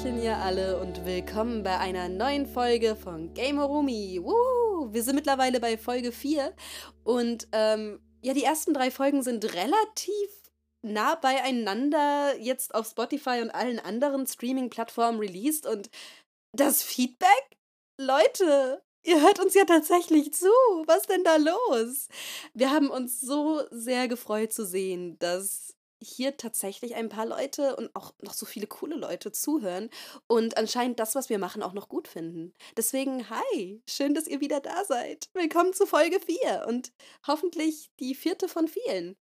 [0.00, 4.18] Hallöchen ihr alle und willkommen bei einer neuen Folge von Gamerumi.
[4.22, 4.90] Woo!
[4.90, 6.54] Wir sind mittlerweile bei Folge 4
[7.04, 10.30] und ähm, ja, die ersten drei Folgen sind relativ
[10.80, 15.90] nah beieinander jetzt auf Spotify und allen anderen Streaming-Plattformen released und
[16.52, 17.58] das Feedback?
[17.98, 20.48] Leute, ihr hört uns ja tatsächlich zu.
[20.86, 22.08] Was denn da los?
[22.54, 27.94] Wir haben uns so sehr gefreut zu sehen, dass hier tatsächlich ein paar Leute und
[27.94, 29.90] auch noch so viele coole Leute zuhören
[30.26, 32.54] und anscheinend das, was wir machen, auch noch gut finden.
[32.76, 35.28] Deswegen, hi, schön, dass ihr wieder da seid.
[35.34, 36.92] Willkommen zu Folge 4 und
[37.26, 39.16] hoffentlich die vierte von vielen.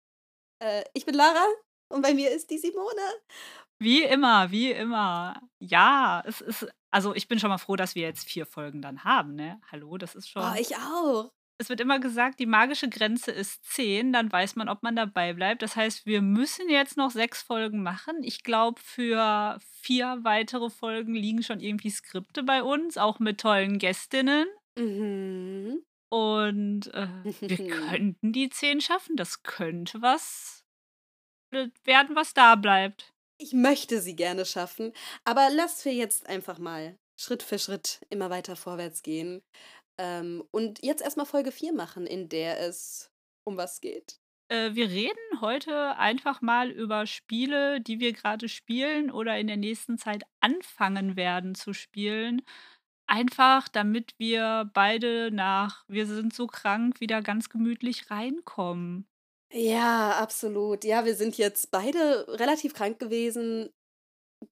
[0.62, 1.46] Äh, ich bin Lara
[1.92, 3.02] und bei mir ist die Simone.
[3.80, 5.40] Wie immer, wie immer.
[5.60, 9.04] Ja, es ist, also ich bin schon mal froh, dass wir jetzt vier Folgen dann
[9.04, 9.60] haben, ne?
[9.71, 10.43] Hallo, das ist schon.
[10.43, 14.68] Oh, ich auch es wird immer gesagt, die magische Grenze ist 10, dann weiß man,
[14.68, 15.62] ob man dabei bleibt.
[15.62, 18.23] Das heißt, wir müssen jetzt noch sechs Folgen machen.
[18.23, 23.78] Ich glaube, für vier weitere Folgen liegen schon irgendwie Skripte bei uns, auch mit tollen
[23.78, 24.46] Gästinnen.
[24.78, 25.82] Mhm.
[26.10, 29.16] Und äh, wir könnten die 10 schaffen.
[29.16, 30.65] Das könnte was
[31.50, 33.12] werden, was da bleibt.
[33.40, 34.93] Ich möchte sie gerne schaffen,
[35.24, 39.43] aber lass wir jetzt einfach mal Schritt für Schritt immer weiter vorwärts gehen.
[39.99, 43.10] Ähm, und jetzt erstmal Folge 4 machen, in der es
[43.45, 44.21] um was geht.
[44.49, 49.57] Äh, wir reden heute einfach mal über Spiele, die wir gerade spielen oder in der
[49.57, 52.43] nächsten Zeit anfangen werden zu spielen.
[53.07, 59.07] Einfach, damit wir beide nach Wir sind so krank wieder ganz gemütlich reinkommen.
[59.52, 60.85] Ja, absolut.
[60.85, 63.71] Ja, wir sind jetzt beide relativ krank gewesen.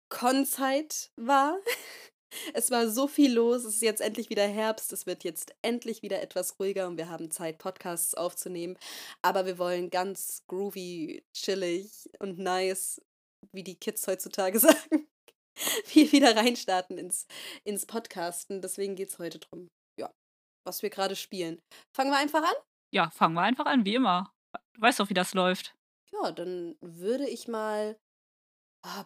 [0.09, 1.59] Konzeit war.
[2.55, 6.03] Es war so viel los, es ist jetzt endlich wieder Herbst, es wird jetzt endlich
[6.03, 8.77] wieder etwas ruhiger und wir haben Zeit, Podcasts aufzunehmen.
[9.23, 13.01] Aber wir wollen ganz groovy, chillig und nice,
[13.53, 15.09] wie die Kids heutzutage sagen,
[15.93, 17.27] wir wieder reinstarten ins,
[17.65, 18.61] ins Podcasten.
[18.61, 20.13] Deswegen geht es heute drum, ja,
[20.65, 21.61] was wir gerade spielen.
[21.95, 22.57] Fangen wir einfach an?
[22.93, 24.33] Ja, fangen wir einfach an, wie immer.
[24.75, 25.75] Du weißt doch, wie das läuft.
[26.13, 27.99] Ja, dann würde ich mal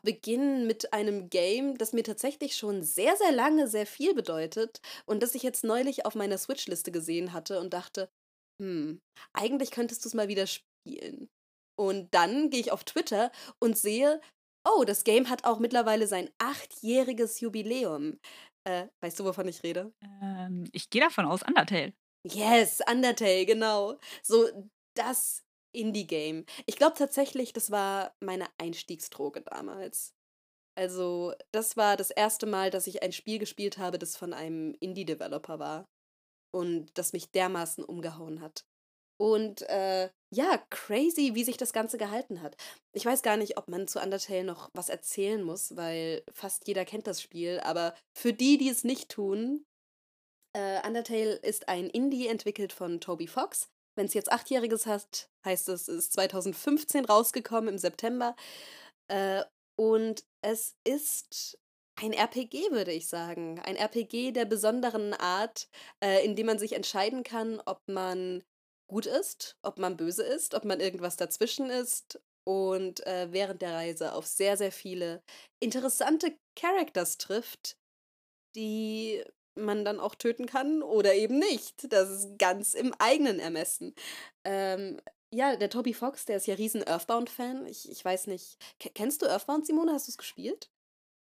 [0.02, 5.22] beginnen mit einem Game, das mir tatsächlich schon sehr, sehr lange sehr viel bedeutet und
[5.22, 8.10] das ich jetzt neulich auf meiner Switch-Liste gesehen hatte und dachte,
[8.60, 9.00] hm,
[9.32, 11.28] eigentlich könntest du es mal wieder spielen.
[11.78, 14.20] Und dann gehe ich auf Twitter und sehe,
[14.68, 18.18] oh, das Game hat auch mittlerweile sein achtjähriges Jubiläum.
[18.64, 19.92] Äh, weißt du, wovon ich rede?
[20.22, 21.94] Ähm, ich gehe davon aus, Undertale.
[22.28, 23.98] Yes, Undertale, genau.
[24.22, 24.46] So
[24.94, 25.42] das
[25.72, 26.44] Indie-Game.
[26.66, 30.14] Ich glaube tatsächlich, das war meine Einstiegsdroge damals.
[30.76, 34.74] Also, das war das erste Mal, dass ich ein Spiel gespielt habe, das von einem
[34.80, 35.86] Indie-Developer war.
[36.52, 38.64] Und das mich dermaßen umgehauen hat.
[39.20, 42.56] Und äh, ja, crazy, wie sich das Ganze gehalten hat.
[42.94, 46.86] Ich weiß gar nicht, ob man zu Undertale noch was erzählen muss, weil fast jeder
[46.86, 47.60] kennt das Spiel.
[47.60, 49.64] Aber für die, die es nicht tun,
[50.56, 53.68] äh, Undertale ist ein Indie entwickelt von Toby Fox
[54.00, 58.34] wenn es jetzt achtjähriges hat, heißt es, es ist 2015 rausgekommen im September.
[59.08, 59.44] Äh,
[59.78, 61.58] und es ist
[62.00, 63.60] ein RPG, würde ich sagen.
[63.60, 65.68] Ein RPG der besonderen Art,
[66.02, 68.42] äh, in dem man sich entscheiden kann, ob man
[68.88, 72.18] gut ist, ob man böse ist, ob man irgendwas dazwischen ist
[72.48, 75.22] und äh, während der Reise auf sehr, sehr viele
[75.62, 77.76] interessante Characters trifft,
[78.56, 79.22] die
[79.64, 81.92] man dann auch töten kann oder eben nicht.
[81.92, 83.94] Das ist ganz im eigenen Ermessen.
[84.44, 85.00] Ähm,
[85.32, 87.66] ja, der Toby Fox, der ist ja riesen Earthbound-Fan.
[87.66, 88.58] Ich, ich weiß nicht.
[88.94, 89.92] Kennst du Earthbound, Simone?
[89.92, 90.70] Hast du es gespielt?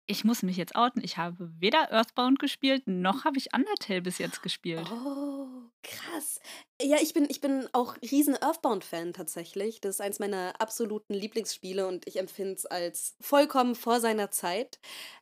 [0.06, 1.02] Ich muss mich jetzt outen.
[1.04, 4.90] Ich habe weder Earthbound gespielt, noch habe ich Undertale bis jetzt gespielt.
[4.90, 5.46] Oh,
[5.84, 6.40] krass.
[6.82, 9.80] Ja, ich bin, ich bin auch riesen Earthbound-Fan tatsächlich.
[9.80, 14.80] Das ist eins meiner absoluten Lieblingsspiele und ich empfinde es als vollkommen vor seiner Zeit.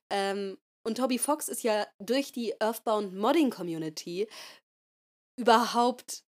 [0.09, 0.57] Ähm,
[0.87, 4.29] und Toby Fox ist ja durch die Earthbound Modding Community
[5.39, 6.25] überhaupt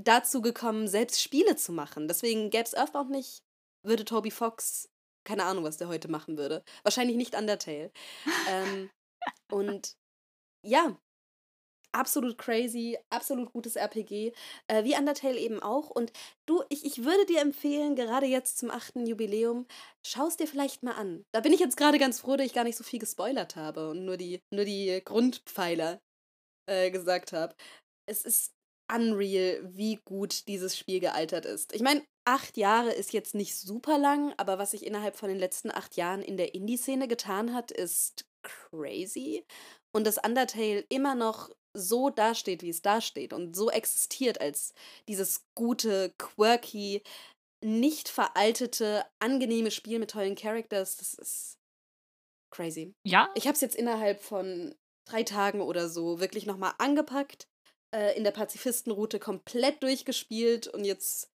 [0.00, 2.08] dazu gekommen, selbst Spiele zu machen.
[2.08, 3.42] Deswegen gäbe es Earthbound nicht,
[3.84, 4.88] würde Toby Fox,
[5.24, 6.64] keine Ahnung, was der heute machen würde.
[6.82, 7.92] Wahrscheinlich nicht Undertale.
[8.48, 8.90] ähm,
[9.50, 9.96] und
[10.64, 10.96] ja,
[11.98, 14.32] absolut crazy, absolut gutes RPG,
[14.68, 15.90] äh, wie Undertale eben auch.
[15.90, 16.12] Und
[16.46, 19.66] du, ich, ich würde dir empfehlen, gerade jetzt zum achten Jubiläum,
[20.06, 21.24] schau es dir vielleicht mal an.
[21.32, 23.90] Da bin ich jetzt gerade ganz froh, dass ich gar nicht so viel gespoilert habe
[23.90, 26.00] und nur die, nur die Grundpfeiler
[26.66, 27.54] äh, gesagt habe.
[28.06, 28.52] Es ist
[28.90, 31.74] unreal, wie gut dieses Spiel gealtert ist.
[31.74, 35.38] Ich meine, acht Jahre ist jetzt nicht super lang, aber was sich innerhalb von den
[35.38, 39.44] letzten acht Jahren in der Indie-Szene getan hat, ist crazy.
[39.94, 44.74] Und das Undertale immer noch so dasteht, wie es dasteht und so existiert als
[45.08, 47.02] dieses gute, quirky,
[47.60, 51.58] nicht veraltete, angenehme Spiel mit tollen Characters, das ist
[52.50, 52.94] Crazy.
[53.04, 53.28] Ja?
[53.34, 54.74] Ich habe es jetzt innerhalb von
[55.06, 57.46] drei Tagen oder so wirklich nochmal angepackt,
[57.94, 61.30] äh, in der Pazifistenroute komplett durchgespielt und jetzt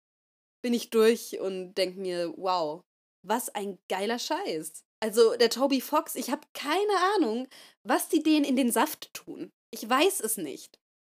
[0.63, 2.81] bin ich durch und denke mir, wow,
[3.25, 4.83] was ein geiler Scheiß.
[5.01, 7.47] Also der Toby Fox, ich habe keine Ahnung,
[7.83, 9.51] was die denen in den Saft tun.
[9.73, 10.79] Ich weiß es nicht.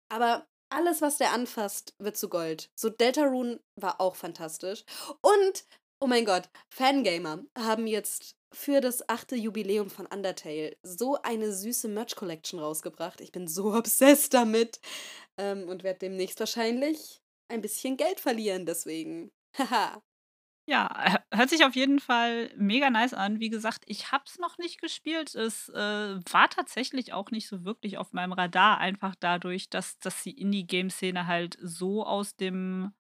[0.10, 2.70] Aber alles, was der anfasst, wird zu Gold.
[2.76, 4.84] So Deltarune war auch fantastisch.
[5.22, 5.66] Und,
[6.00, 11.88] oh mein Gott, Fangamer haben jetzt für das achte Jubiläum von Undertale so eine süße
[11.88, 13.22] Merch-Collection rausgebracht.
[13.22, 14.80] Ich bin so obsessed damit.
[15.40, 19.32] Ähm, und werde demnächst wahrscheinlich ein bisschen Geld verlieren deswegen.
[19.58, 20.00] Haha.
[20.66, 23.42] Ja, hört sich auf jeden Fall mega nice an.
[23.42, 25.36] Wie gesagt, ich habe es noch nicht gespielt.
[25.36, 25.76] Es äh,
[26.32, 31.28] war tatsächlich auch nicht so wirklich auf meinem Radar, einfach dadurch, dass, dass die Indie-Game-Szene
[31.28, 32.94] halt so aus dem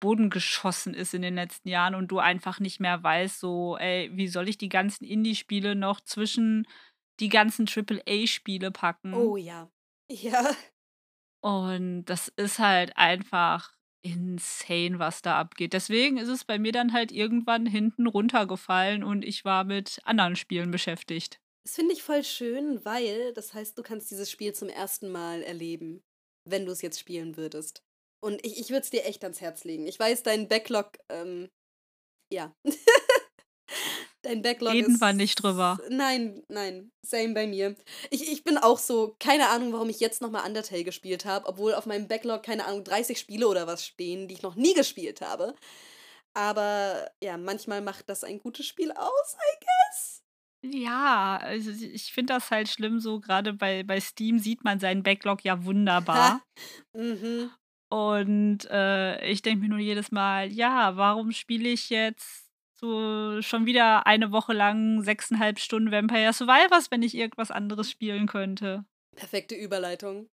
[0.00, 4.10] Boden geschossen ist in den letzten Jahren und du einfach nicht mehr weißt, so, ey,
[4.14, 6.68] wie soll ich die ganzen Indie-Spiele noch zwischen
[7.18, 9.14] die ganzen AAA-Spiele packen?
[9.14, 9.70] Oh ja.
[10.08, 10.52] Ja.
[11.42, 13.75] Und das ist halt einfach
[14.06, 15.72] insane, was da abgeht.
[15.72, 20.36] Deswegen ist es bei mir dann halt irgendwann hinten runtergefallen und ich war mit anderen
[20.36, 21.40] Spielen beschäftigt.
[21.64, 25.42] Das finde ich voll schön, weil das heißt, du kannst dieses Spiel zum ersten Mal
[25.42, 26.02] erleben,
[26.48, 27.82] wenn du es jetzt spielen würdest.
[28.22, 29.86] Und ich, ich würde es dir echt ans Herz legen.
[29.86, 31.48] Ich weiß, dein Backlog, ähm,
[32.32, 32.54] ja.
[34.26, 35.00] Dein Backlog Reden ist.
[35.00, 35.78] wir nicht drüber.
[35.88, 36.90] Nein, nein.
[37.02, 37.76] Same bei mir.
[38.10, 41.74] Ich, ich bin auch so, keine Ahnung, warum ich jetzt nochmal Undertale gespielt habe, obwohl
[41.74, 45.20] auf meinem Backlog, keine Ahnung, 30 Spiele oder was stehen, die ich noch nie gespielt
[45.20, 45.54] habe.
[46.34, 50.22] Aber ja, manchmal macht das ein gutes Spiel aus, I guess.
[50.64, 55.04] Ja, also ich finde das halt schlimm, so gerade bei, bei Steam sieht man seinen
[55.04, 56.42] Backlog ja wunderbar.
[56.92, 57.52] mhm.
[57.88, 62.45] Und äh, ich denke mir nur jedes Mal, ja, warum spiele ich jetzt
[62.76, 68.26] so schon wieder eine Woche lang sechseinhalb Stunden Vampire Survivors, wenn ich irgendwas anderes spielen
[68.26, 68.84] könnte.
[69.16, 70.28] Perfekte Überleitung.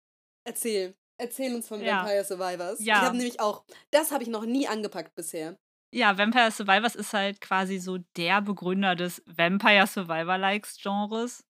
[0.44, 0.96] Erzähl.
[1.18, 2.00] Erzähl uns von Ja.
[2.00, 2.84] Vampire Survivors.
[2.84, 2.96] Ja.
[2.96, 5.58] Ich habe nämlich auch, das habe ich noch nie angepackt bisher.
[5.94, 11.44] Ja, Vampire Survivors ist halt quasi so der Begründer des Vampire Survivor-Likes-Genres.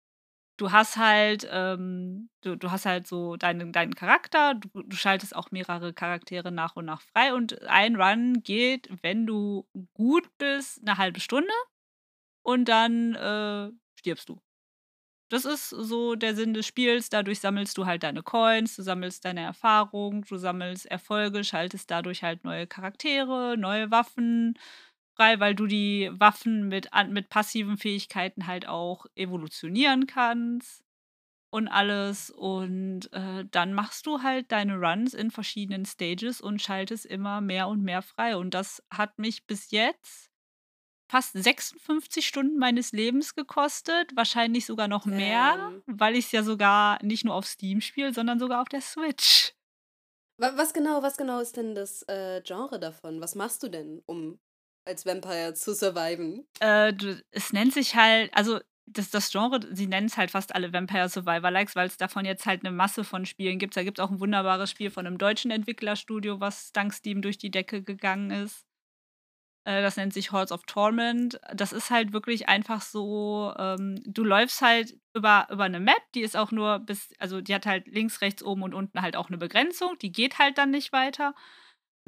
[0.60, 5.34] Du hast halt, ähm, du, du hast halt so deinen, deinen Charakter, du, du schaltest
[5.34, 10.82] auch mehrere Charaktere nach und nach frei und ein Run geht, wenn du gut bist,
[10.82, 11.54] eine halbe Stunde
[12.44, 14.42] und dann äh, stirbst du.
[15.32, 17.10] Das ist so der Sinn des Spiels.
[17.10, 22.24] Dadurch sammelst du halt deine Coins, du sammelst deine Erfahrung, du sammelst Erfolge, schaltest dadurch
[22.24, 24.58] halt neue Charaktere, neue Waffen
[25.20, 30.84] frei, weil du die Waffen mit, mit passiven Fähigkeiten halt auch evolutionieren kannst
[31.52, 32.30] und alles.
[32.32, 37.68] Und äh, dann machst du halt deine Runs in verschiedenen Stages und schaltest immer mehr
[37.68, 38.38] und mehr frei.
[38.38, 40.30] Und das hat mich bis jetzt
[41.12, 45.84] fast 56 Stunden meines Lebens gekostet, wahrscheinlich sogar noch mehr, Damn.
[45.88, 49.54] weil ich es ja sogar nicht nur auf Steam spiele, sondern sogar auf der Switch.
[50.38, 53.22] Wa- Was genau, was genau ist denn das äh, Genre davon?
[53.22, 54.40] Was machst du denn, um
[54.90, 56.46] als Vampire zu surviven?
[56.60, 56.94] Äh,
[57.32, 61.10] es nennt sich halt, also das, das Genre, sie nennen es halt fast alle Vampire
[61.10, 63.78] Survivor Likes, weil es davon jetzt halt eine Masse von Spielen gibt.
[63.78, 67.38] Da gibt es auch ein wunderbares Spiel von einem deutschen Entwicklerstudio, was dank Steam durch
[67.38, 68.66] die Decke gegangen ist.
[69.66, 71.40] Äh, das nennt sich Halls of Torment.
[71.54, 76.22] Das ist halt wirklich einfach so, ähm, du läufst halt über, über eine Map, die
[76.22, 79.28] ist auch nur bis, also die hat halt links, rechts, oben und unten halt auch
[79.28, 81.36] eine Begrenzung, die geht halt dann nicht weiter.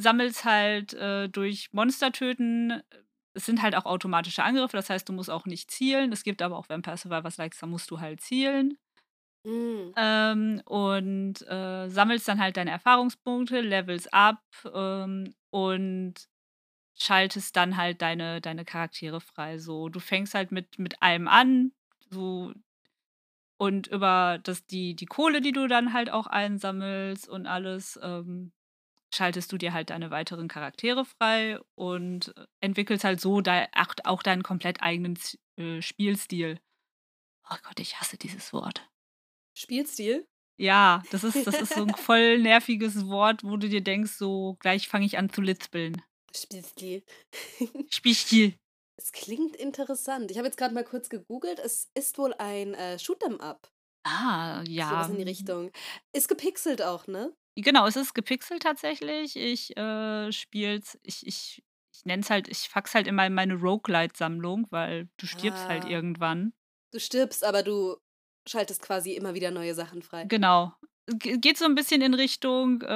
[0.02, 2.82] Sammelst halt äh, durch Monster töten.
[3.34, 6.12] Es sind halt auch automatische Angriffe, das heißt, du musst auch nicht zielen.
[6.12, 8.78] Es gibt aber auch Vampire Survivors Likes, da musst du halt zielen.
[9.46, 9.94] Hm.
[9.96, 14.42] Ähm, und äh, sammelst dann halt deine Erfahrungspunkte, levels up
[14.74, 16.14] ähm, und
[16.96, 19.58] schaltest dann halt deine, deine Charaktere frei.
[19.58, 21.72] So, du fängst halt mit, mit einem an,
[22.10, 22.54] so
[23.58, 28.52] und über das, die, die Kohle, die du dann halt auch einsammelst und alles, ähm,
[29.14, 33.70] schaltest du dir halt deine weiteren Charaktere frei und äh, entwickelst halt so dei-
[34.04, 35.18] auch, deinen komplett eigenen
[35.58, 36.60] äh, Spielstil.
[37.50, 38.88] Oh Gott, ich hasse dieses Wort.
[39.58, 40.26] Spielstil?
[40.58, 44.56] Ja, das ist, das ist so ein voll nerviges Wort, wo du dir denkst, so
[44.60, 46.02] gleich fange ich an zu lispeln.
[46.34, 47.04] Spielstil.
[47.90, 48.56] Spielstil.
[48.98, 50.32] es klingt interessant.
[50.32, 51.60] Ich habe jetzt gerade mal kurz gegoogelt.
[51.60, 53.70] Es ist wohl ein äh, Shoot'em Up.
[54.04, 54.90] Ah, ja.
[54.90, 55.72] Sowas in die Richtung.
[56.16, 57.36] Ist gepixelt auch, ne?
[57.56, 59.36] Genau, es ist gepixelt tatsächlich.
[59.36, 63.56] Ich äh, spiel's, ich, ich, ich nenne es halt, ich fax halt immer in meine
[63.56, 65.90] Roguelite-Sammlung, weil du stirbst halt Ah.
[65.90, 66.54] irgendwann.
[66.94, 67.98] Du stirbst, aber du
[68.48, 70.26] schaltest quasi immer wieder neue Sachen frei.
[70.26, 70.74] Genau.
[71.08, 72.88] Ge- Geht so ein bisschen in Richtung äh,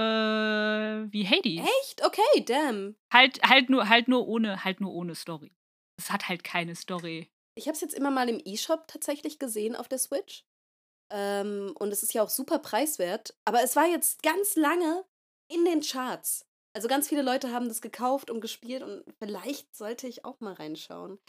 [1.12, 1.68] wie Hades.
[1.82, 2.04] Echt?
[2.06, 2.96] Okay, damn.
[3.12, 5.52] Halt, halt nur, halt nur ohne, halt nur ohne Story.
[5.98, 7.30] Es hat halt keine Story.
[7.58, 10.44] Ich habe es jetzt immer mal im E-Shop tatsächlich gesehen auf der Switch.
[11.16, 13.34] Ähm, und es ist ja auch super preiswert.
[13.46, 15.06] Aber es war jetzt ganz lange
[15.50, 16.46] in den Charts.
[16.76, 20.54] Also ganz viele Leute haben das gekauft und gespielt und vielleicht sollte ich auch mal
[20.54, 21.20] reinschauen.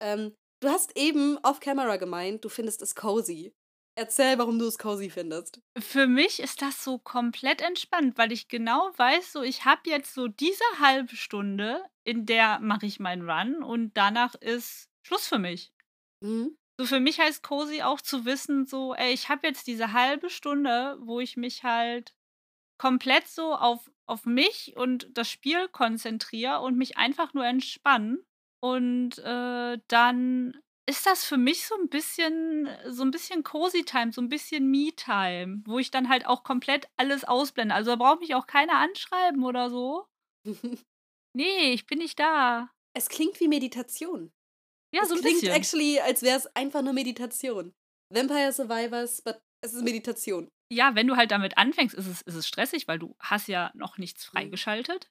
[0.00, 3.52] Ähm, du hast eben off-camera gemeint, du findest es cozy.
[3.98, 5.60] Erzähl, warum du es cozy findest.
[5.76, 10.14] Für mich ist das so komplett entspannt, weil ich genau weiß, so ich habe jetzt
[10.14, 15.38] so diese halbe Stunde, in der mache ich meinen Run und danach ist Schluss für
[15.38, 15.72] mich.
[16.22, 16.56] Mhm.
[16.78, 20.28] So für mich heißt cozy auch zu wissen, so, ey, ich habe jetzt diese halbe
[20.28, 22.14] Stunde, wo ich mich halt
[22.78, 28.24] komplett so auf, auf mich und das Spiel konzentriere und mich einfach nur entspannen.
[28.60, 34.12] Und äh, dann ist das für mich so ein bisschen so ein bisschen Cozy Time,
[34.12, 37.74] so ein bisschen Me-Time, wo ich dann halt auch komplett alles ausblende.
[37.74, 40.06] Also, da braucht mich auch keiner anschreiben oder so.
[41.34, 42.70] Ne, ich bin nicht da.
[42.94, 44.32] Es klingt wie Meditation.
[44.96, 45.54] Ja, es so ein klingt bisschen.
[45.54, 47.72] actually, als wäre es einfach nur Meditation.
[48.12, 50.48] Vampire Survivors, but es ist Meditation.
[50.72, 53.70] Ja, wenn du halt damit anfängst, ist es, ist es stressig, weil du hast ja
[53.74, 54.30] noch nichts Mhm.
[54.30, 55.08] freigeschaltet.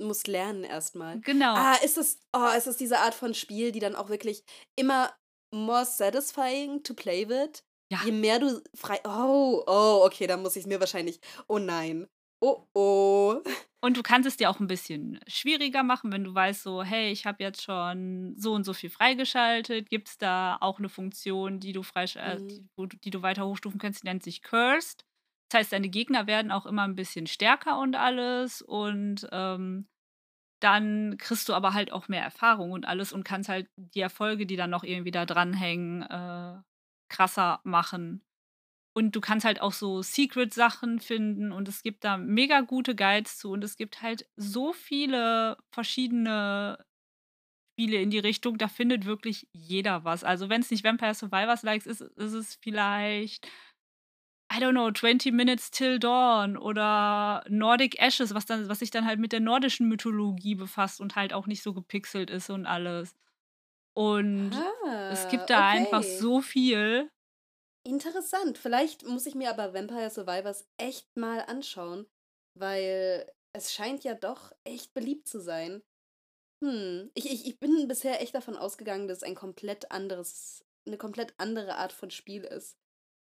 [0.00, 1.20] Du musst lernen erstmal.
[1.20, 1.54] Genau.
[1.54, 4.44] Ah, ist es, oh, ist es diese Art von Spiel, die dann auch wirklich
[4.78, 5.14] immer
[5.54, 7.64] more satisfying to play wird?
[7.90, 8.00] Ja.
[8.04, 9.00] Je mehr du frei.
[9.04, 11.20] Oh, oh, okay, dann muss ich es mir wahrscheinlich.
[11.48, 12.06] Oh nein.
[12.42, 13.42] Oh, oh.
[13.80, 17.10] Und du kannst es dir auch ein bisschen schwieriger machen, wenn du weißt, so, hey,
[17.12, 19.88] ich habe jetzt schon so und so viel freigeschaltet.
[19.90, 22.48] Gibt es da auch eine Funktion, die du, freisch äh, Mhm.
[22.48, 24.02] die, wo die du weiter hochstufen kannst?
[24.02, 25.04] Die nennt sich Cursed.
[25.50, 28.60] Das heißt, deine Gegner werden auch immer ein bisschen stärker und alles.
[28.62, 29.88] Und ähm,
[30.60, 34.46] dann kriegst du aber halt auch mehr Erfahrung und alles und kannst halt die Erfolge,
[34.46, 36.62] die dann noch irgendwie da dranhängen, äh,
[37.10, 38.25] krasser machen.
[38.96, 43.36] Und du kannst halt auch so Secret-Sachen finden und es gibt da mega gute Guides
[43.36, 46.78] zu und es gibt halt so viele verschiedene
[47.74, 50.24] Spiele in die Richtung, da findet wirklich jeder was.
[50.24, 53.46] Also wenn es nicht Vampire Survivors Likes ist, ist es vielleicht,
[54.52, 59.04] I don't know, 20 Minutes Till Dawn oder Nordic Ashes, was, dann, was sich dann
[59.06, 63.14] halt mit der nordischen Mythologie befasst und halt auch nicht so gepixelt ist und alles.
[63.94, 64.66] Und
[65.08, 66.04] es Ah, gibt da einfach okay.
[66.04, 67.10] so viel.
[67.86, 68.58] Interessant.
[68.58, 72.06] Vielleicht muss ich mir aber Vampire Survivors echt mal anschauen,
[72.54, 75.82] weil es scheint ja doch echt beliebt zu sein.
[76.64, 80.98] Hm, ich, ich, ich bin bisher echt davon ausgegangen, dass es ein komplett anderes, eine
[80.98, 82.76] komplett andere Art von Spiel ist.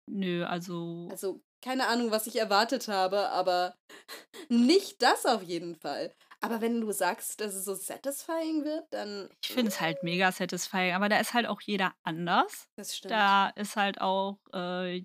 [0.09, 3.75] Nö, also Also, keine Ahnung, was ich erwartet habe, aber
[4.49, 6.15] nicht das auf jeden Fall.
[6.41, 9.29] Aber wenn du sagst, dass es so satisfying wird, dann.
[9.43, 12.69] ich finde es halt mega satisfying, aber da ist halt auch jeder anders.
[12.77, 13.13] Das stimmt.
[13.13, 15.05] Da ist halt auch, äh,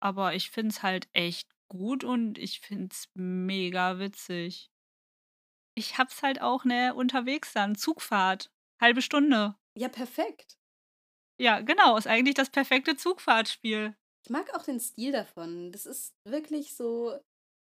[0.00, 4.70] aber ich finde es halt echt gut und ich finde es mega witzig.
[5.74, 9.56] Ich hab's halt auch, ne, unterwegs dann, Zugfahrt, halbe Stunde.
[9.76, 10.58] Ja, perfekt.
[11.38, 13.94] Ja, genau, ist eigentlich das perfekte Zugfahrtspiel.
[14.24, 15.70] Ich mag auch den Stil davon.
[15.72, 17.18] Das ist wirklich so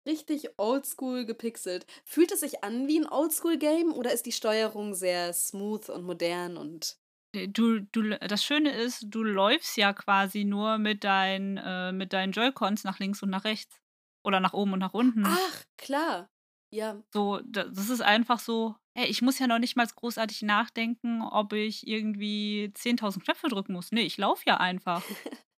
[0.07, 1.87] richtig oldschool gepixelt.
[2.05, 6.57] Fühlt es sich an wie ein Oldschool-Game oder ist die Steuerung sehr smooth und modern
[6.57, 6.97] und.
[7.35, 12.13] Äh, Du, du, das Schöne ist, du läufst ja quasi nur mit, dein, äh, mit
[12.13, 13.81] deinen Joy-Cons nach links und nach rechts.
[14.25, 15.25] Oder nach oben und nach unten.
[15.27, 16.29] Ach, klar.
[16.71, 17.03] Ja.
[17.13, 21.23] So, da- das ist einfach so, ey, ich muss ja noch nicht mal großartig nachdenken,
[21.23, 23.93] ob ich irgendwie 10.000 Knöpfe drücken muss.
[23.93, 25.03] Nee, ich laufe ja einfach.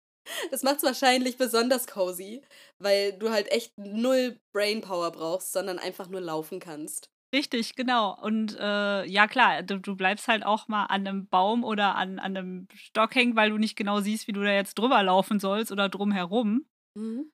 [0.52, 2.42] Das macht es wahrscheinlich besonders cozy,
[2.80, 7.10] weil du halt echt null Brainpower brauchst, sondern einfach nur laufen kannst.
[7.34, 8.16] Richtig, genau.
[8.22, 12.20] Und äh, ja, klar, du, du bleibst halt auch mal an einem Baum oder an,
[12.20, 15.40] an einem Stock hängen, weil du nicht genau siehst, wie du da jetzt drüber laufen
[15.40, 16.68] sollst oder drumherum.
[16.96, 17.32] Mhm.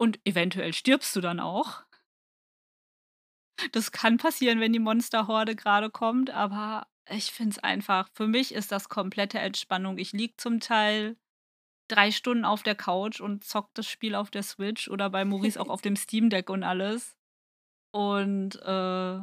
[0.00, 1.84] Und eventuell stirbst du dann auch.
[3.72, 8.54] Das kann passieren, wenn die Monsterhorde gerade kommt, aber ich finde es einfach, für mich
[8.54, 9.98] ist das komplette Entspannung.
[9.98, 11.16] Ich liege zum Teil
[11.92, 15.60] drei Stunden auf der Couch und zock das Spiel auf der Switch oder bei Maurice
[15.60, 17.16] auch auf dem Steam Deck und alles.
[17.92, 19.20] Und äh,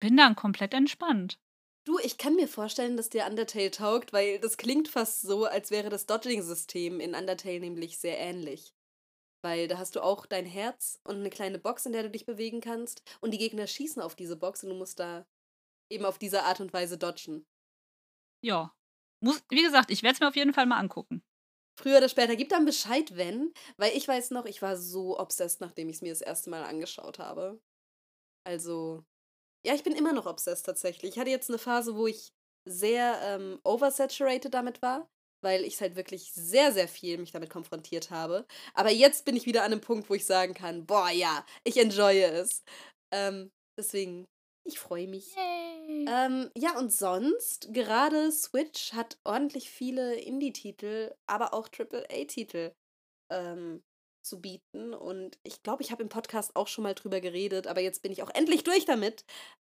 [0.00, 1.38] bin dann komplett entspannt.
[1.86, 5.70] Du, ich kann mir vorstellen, dass dir Undertale taugt, weil das klingt fast so, als
[5.70, 8.74] wäre das Dodging-System in Undertale nämlich sehr ähnlich.
[9.42, 12.24] Weil da hast du auch dein Herz und eine kleine Box, in der du dich
[12.24, 13.02] bewegen kannst.
[13.20, 15.26] Und die Gegner schießen auf diese Box und du musst da
[15.90, 17.44] eben auf diese Art und Weise dodgen.
[18.42, 18.74] Ja.
[19.20, 21.22] Muss, wie gesagt, ich werde es mir auf jeden Fall mal angucken.
[21.76, 23.52] Früher oder später, gib dann Bescheid, wenn.
[23.76, 26.62] Weil ich weiß noch, ich war so obsessed, nachdem ich es mir das erste Mal
[26.62, 27.60] angeschaut habe.
[28.46, 29.04] Also,
[29.66, 31.12] ja, ich bin immer noch obsessed tatsächlich.
[31.12, 32.32] Ich hatte jetzt eine Phase, wo ich
[32.68, 35.08] sehr ähm, oversaturated damit war,
[35.42, 38.46] weil ich es halt wirklich sehr, sehr viel mich damit konfrontiert habe.
[38.74, 41.76] Aber jetzt bin ich wieder an einem Punkt, wo ich sagen kann, boah, ja, ich
[41.78, 42.62] enjoye es.
[43.12, 44.26] Ähm, deswegen,
[44.66, 45.34] ich freue mich.
[45.36, 45.73] Yay.
[45.94, 46.06] Yay.
[46.08, 52.72] Ähm, ja, und sonst, gerade Switch hat ordentlich viele Indie-Titel, aber auch AAA-Titel
[53.30, 53.82] ähm,
[54.22, 54.92] zu bieten.
[54.92, 58.12] Und ich glaube, ich habe im Podcast auch schon mal drüber geredet, aber jetzt bin
[58.12, 59.24] ich auch endlich durch damit.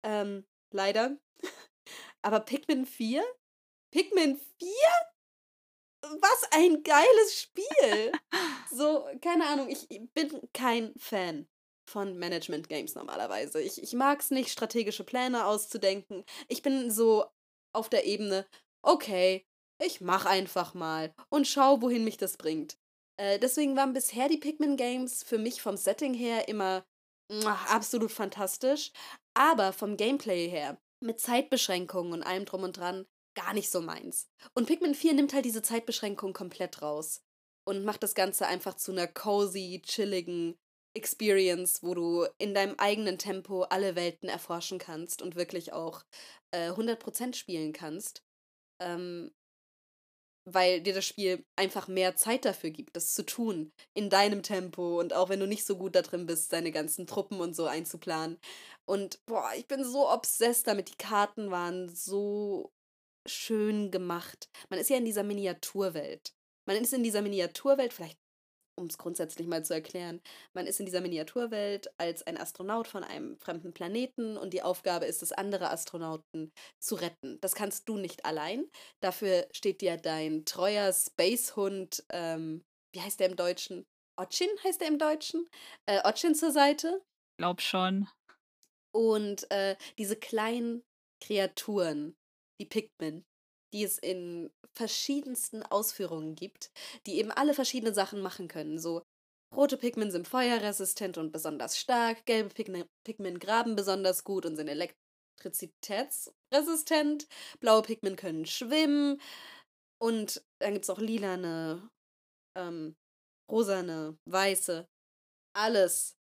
[0.05, 1.17] Ähm, leider.
[2.23, 3.25] aber Pikmin 4?
[3.91, 4.69] Pikmin 4?
[6.03, 8.13] Was ein geiles Spiel!
[8.71, 11.49] so, keine Ahnung, ich bin kein Fan
[11.93, 13.61] von Management Games normalerweise.
[13.61, 16.25] Ich, ich mag es nicht, strategische Pläne auszudenken.
[16.49, 17.27] Ich bin so
[17.73, 18.47] auf der Ebene,
[18.83, 19.47] okay,
[19.79, 22.79] ich mach einfach mal und schau, wohin mich das bringt.
[23.19, 26.85] Äh, deswegen waren bisher die Pikmin Games für mich vom Setting her immer
[27.69, 28.93] absolut fantastisch,
[29.35, 34.29] aber vom Gameplay her, mit Zeitbeschränkungen und allem drum und dran, gar nicht so meins.
[34.55, 37.23] Und Pikmin 4 nimmt halt diese Zeitbeschränkung komplett raus
[37.65, 40.59] und macht das Ganze einfach zu einer cozy, chilligen
[40.95, 46.05] Experience, wo du in deinem eigenen Tempo alle Welten erforschen kannst und wirklich auch
[46.53, 48.23] äh, 100% spielen kannst.
[48.81, 49.33] Ähm,
[50.45, 54.99] weil dir das Spiel einfach mehr Zeit dafür gibt, das zu tun, in deinem Tempo
[54.99, 57.67] und auch wenn du nicht so gut da drin bist, deine ganzen Truppen und so
[57.67, 58.39] einzuplanen.
[58.85, 62.73] Und boah, ich bin so obsessed damit, die Karten waren so
[63.29, 64.49] schön gemacht.
[64.69, 66.35] Man ist ja in dieser Miniaturwelt.
[66.67, 68.19] Man ist in dieser Miniaturwelt, vielleicht
[68.77, 70.21] um es grundsätzlich mal zu erklären,
[70.55, 75.07] man ist in dieser Miniaturwelt als ein Astronaut von einem fremden Planeten und die Aufgabe
[75.07, 77.41] ist es, andere Astronauten zu retten.
[77.41, 78.65] Das kannst du nicht allein.
[79.01, 82.65] Dafür steht dir dein treuer Spacehund, ähm,
[82.95, 83.87] wie heißt der im Deutschen?
[84.17, 85.49] Otchin heißt der im Deutschen?
[85.87, 87.03] Äh, Otchin zur Seite.
[87.39, 88.09] Glaub schon.
[88.95, 90.85] Und äh, diese kleinen
[91.23, 92.15] Kreaturen,
[92.61, 93.25] die Pikmin,
[93.73, 96.73] die es in verschiedensten Ausführungen gibt,
[97.07, 98.79] die eben alle verschiedene Sachen machen können.
[98.79, 99.03] So
[99.55, 102.49] rote Pikmin sind feuerresistent und besonders stark, gelbe
[103.05, 107.29] Pikmin, graben besonders gut und sind elektrizitätsresistent,
[107.61, 109.21] blaue Pikmin können schwimmen
[110.01, 111.89] und dann gibt es auch lilane,
[112.57, 112.97] ähm,
[113.51, 114.89] rosane, weiße,
[115.55, 116.17] alles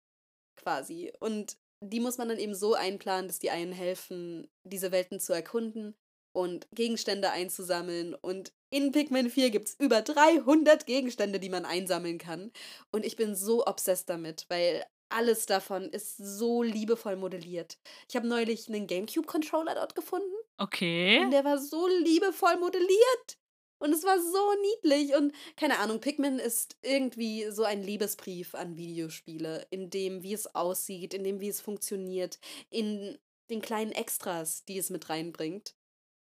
[0.56, 1.12] quasi.
[1.20, 5.32] Und die muss man dann eben so einplanen, dass die einen helfen, diese Welten zu
[5.32, 5.94] erkunden
[6.38, 8.14] und Gegenstände einzusammeln.
[8.14, 12.52] Und in Pikmin 4 gibt es über 300 Gegenstände, die man einsammeln kann.
[12.92, 17.78] Und ich bin so obsessed damit, weil alles davon ist so liebevoll modelliert.
[18.08, 20.32] Ich habe neulich einen GameCube-Controller dort gefunden.
[20.58, 21.18] Okay.
[21.18, 23.38] Und der war so liebevoll modelliert.
[23.80, 25.16] Und es war so niedlich.
[25.16, 30.54] Und keine Ahnung, Pikmin ist irgendwie so ein Liebesbrief an Videospiele, in dem, wie es
[30.54, 32.38] aussieht, in dem, wie es funktioniert,
[32.70, 33.18] in
[33.50, 35.74] den kleinen Extras, die es mit reinbringt.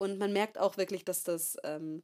[0.02, 2.02] Und man merkt auch wirklich, dass das ähm,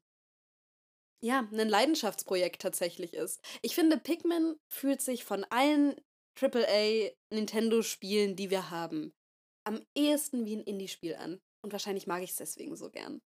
[1.24, 3.42] ja ein Leidenschaftsprojekt tatsächlich ist.
[3.62, 5.96] Ich finde, Pikmin fühlt sich von allen
[6.40, 9.14] AAA Nintendo-Spielen, die wir haben,
[9.66, 11.40] am ehesten wie ein Indie-Spiel an.
[11.64, 13.22] Und wahrscheinlich mag ich es deswegen so gern.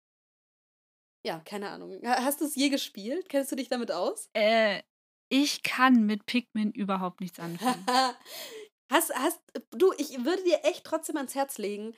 [1.27, 2.01] Ja, keine Ahnung.
[2.05, 3.29] Hast du es je gespielt?
[3.29, 4.29] Kennst du dich damit aus?
[4.35, 4.83] Äh,
[5.31, 7.85] ich kann mit Pikmin überhaupt nichts anfangen.
[8.91, 11.95] hast, hast, du, ich würde dir echt trotzdem ans Herz legen,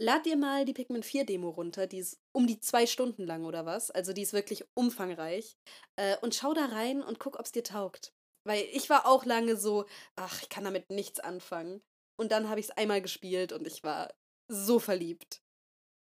[0.00, 3.44] Lad dir mal die Pikmin 4 Demo runter, die ist um die zwei Stunden lang
[3.44, 3.92] oder was.
[3.92, 5.56] Also die ist wirklich umfangreich.
[5.96, 8.12] Äh, und schau da rein und guck, ob es dir taugt.
[8.44, 11.80] Weil ich war auch lange so, ach, ich kann damit nichts anfangen.
[12.16, 14.12] Und dann habe ich es einmal gespielt und ich war
[14.48, 15.40] so verliebt.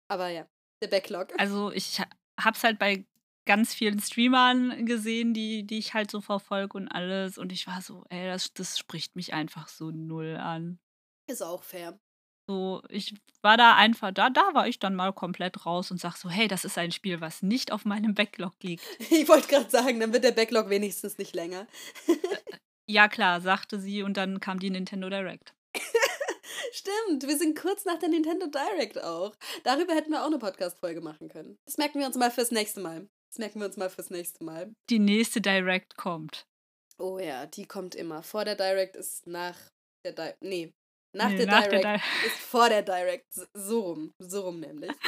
[0.10, 0.47] Aber ja,
[0.82, 1.39] der Backlog.
[1.39, 2.01] Also ich
[2.39, 3.06] hab's halt bei
[3.45, 7.38] ganz vielen Streamern gesehen, die, die ich halt so verfolge und alles.
[7.38, 10.79] Und ich war so, ey, das, das spricht mich einfach so null an.
[11.29, 11.99] Ist auch fair.
[12.49, 16.17] So, ich war da einfach da da war ich dann mal komplett raus und sag
[16.17, 19.69] so: „Hey, das ist ein Spiel, was nicht auf meinem Backlog liegt.“ Ich wollte gerade
[19.69, 21.67] sagen, dann wird der Backlog wenigstens nicht länger.
[22.86, 25.56] Ja klar, sagte sie und dann kam die Nintendo Direct.
[26.73, 29.34] Stimmt, wir sind kurz nach der Nintendo Direct auch.
[29.63, 31.58] Darüber hätten wir auch eine Podcast-Folge machen können.
[31.65, 33.08] Das merken wir uns mal fürs nächste Mal.
[33.34, 34.76] Das merken wir uns mal fürs nächste Mal.
[34.91, 36.46] Die nächste Direct kommt.
[37.00, 38.22] Oh ja, die kommt immer.
[38.22, 39.58] Vor der Direct ist nach
[40.06, 40.74] der Di ne,
[41.15, 43.26] nach, nee, der, nach Direct der Di ist vor der Direct.
[43.56, 44.13] So rum.
[44.19, 44.91] So rum nämlich.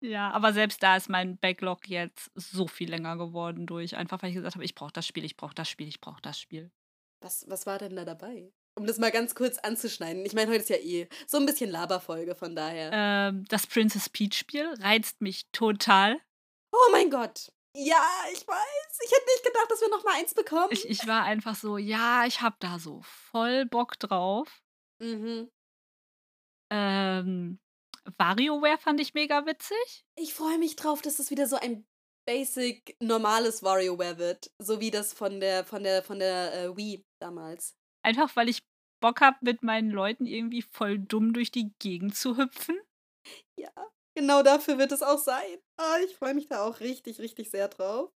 [0.00, 4.30] Ja, aber selbst da ist mein Backlog jetzt so viel länger geworden durch, einfach weil
[4.30, 6.70] ich gesagt habe, ich brauche das Spiel, ich brauche das Spiel, ich brauche das Spiel.
[7.22, 8.50] Was, was war denn da dabei?
[8.78, 10.24] Um das mal ganz kurz anzuschneiden.
[10.24, 12.90] Ich meine, heute ist ja eh so ein bisschen Laberfolge, von daher.
[12.94, 16.18] Ähm, das Princess Peach Spiel reizt mich total.
[16.72, 17.52] Oh mein Gott.
[17.78, 18.98] Ja, ich weiß.
[19.04, 20.68] Ich hätte nicht gedacht, dass wir noch mal eins bekommen.
[20.70, 24.62] Ich, ich war einfach so, ja, ich habe da so voll Bock drauf.
[24.98, 25.50] Mhm.
[26.72, 27.58] Ähm,
[28.16, 30.06] WarioWare fand ich mega witzig.
[30.16, 31.86] Ich freue mich drauf, dass das wieder so ein
[32.26, 37.04] basic normales WarioWare wird, so wie das von der von der von der äh, Wii
[37.20, 37.76] damals.
[38.02, 38.62] Einfach weil ich
[39.02, 42.80] Bock habe, mit meinen Leuten irgendwie voll dumm durch die Gegend zu hüpfen.
[43.58, 43.70] Ja.
[44.16, 45.58] Genau dafür wird es auch sein.
[45.76, 48.10] Ah, ich freue mich da auch richtig, richtig sehr drauf.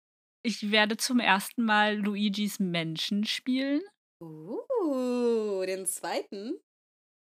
[0.44, 3.82] Ich werde zum ersten Mal Luigis Menschen spielen.
[4.22, 6.60] Uh, den zweiten?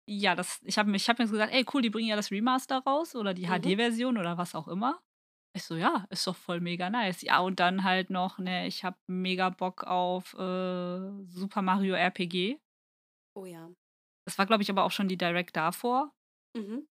[0.07, 2.77] Ja, das, ich habe ich hab mir gesagt, ey, cool, die bringen ja das Remaster
[2.79, 3.49] raus oder die Mhm.
[3.49, 5.01] HD-Version oder was auch immer.
[5.55, 7.21] Ich so, ja, ist doch voll mega nice.
[7.21, 12.59] Ja, und dann halt noch, ne, ich habe mega Bock auf äh, Super Mario RPG.
[13.35, 13.69] Oh ja.
[14.27, 16.11] Das war, glaube ich, aber auch schon die Direct davor.
[16.55, 16.85] Mhm.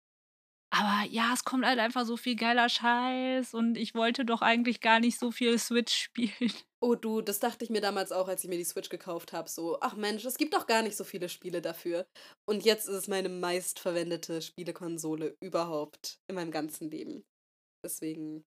[0.74, 4.80] Aber ja, es kommt halt einfach so viel geiler Scheiß und ich wollte doch eigentlich
[4.80, 6.32] gar nicht so viel Switch spielen.
[6.84, 9.48] Oh du, das dachte ich mir damals auch, als ich mir die Switch gekauft habe.
[9.48, 12.08] So, ach Mensch, es gibt doch gar nicht so viele Spiele dafür.
[12.46, 17.24] Und jetzt ist es meine meistverwendete Spielekonsole überhaupt in meinem ganzen Leben.
[17.86, 18.44] Deswegen.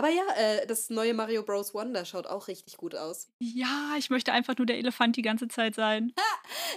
[0.00, 1.74] Aber ja, äh, das neue Mario Bros.
[1.74, 3.28] Wonder schaut auch richtig gut aus.
[3.38, 6.14] Ja, ich möchte einfach nur der Elefant die ganze Zeit sein.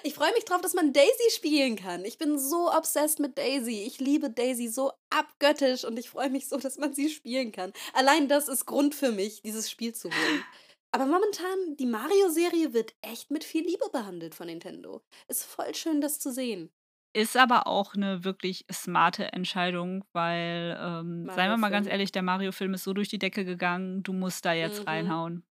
[0.04, 2.04] Ich freue mich drauf, dass man Daisy spielen kann.
[2.04, 3.86] Ich bin so obsessed mit Daisy.
[3.88, 7.72] Ich liebe Daisy so abgöttisch und ich freue mich so, dass man sie spielen kann.
[7.94, 10.44] Allein das ist Grund für mich, dieses Spiel zu holen.
[10.92, 15.02] Aber momentan, die Mario-Serie wird echt mit viel Liebe behandelt von Nintendo.
[15.30, 16.74] Ist voll schön, das zu sehen.
[17.15, 22.23] Ist aber auch eine wirklich smarte Entscheidung, weil, ähm, seien wir mal ganz ehrlich, der
[22.23, 24.88] Mario-Film ist so durch die Decke gegangen, du musst da jetzt Mhm.
[24.88, 25.43] reinhauen.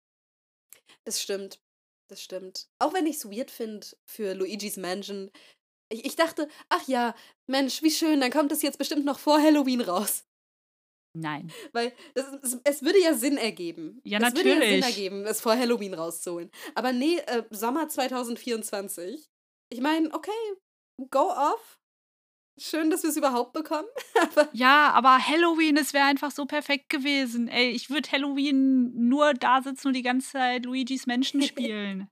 [1.04, 1.60] Das stimmt.
[2.08, 2.66] Das stimmt.
[2.78, 5.30] Auch wenn ich es weird finde für Luigi's Mansion.
[5.92, 7.14] Ich, ich dachte, ach ja,
[7.46, 10.24] Mensch, wie schön, dann kommt es jetzt bestimmt noch vor Halloween raus.
[11.16, 11.52] Nein.
[11.72, 14.00] Weil das, es, es würde ja Sinn ergeben.
[14.04, 14.84] Ja, es würde ja Sinn natürlich.
[14.86, 16.50] ergeben, es vor Halloween rauszuholen.
[16.74, 19.28] Aber nee, äh, Sommer 2024.
[19.72, 20.30] Ich meine, okay,
[21.08, 21.78] go off.
[22.58, 23.88] Schön, dass wir es überhaupt bekommen.
[24.52, 27.48] Ja, aber Halloween, es wäre einfach so perfekt gewesen.
[27.48, 32.08] Ey, ich würde Halloween nur da sitzen und die ganze Zeit Luigis Menschen spielen.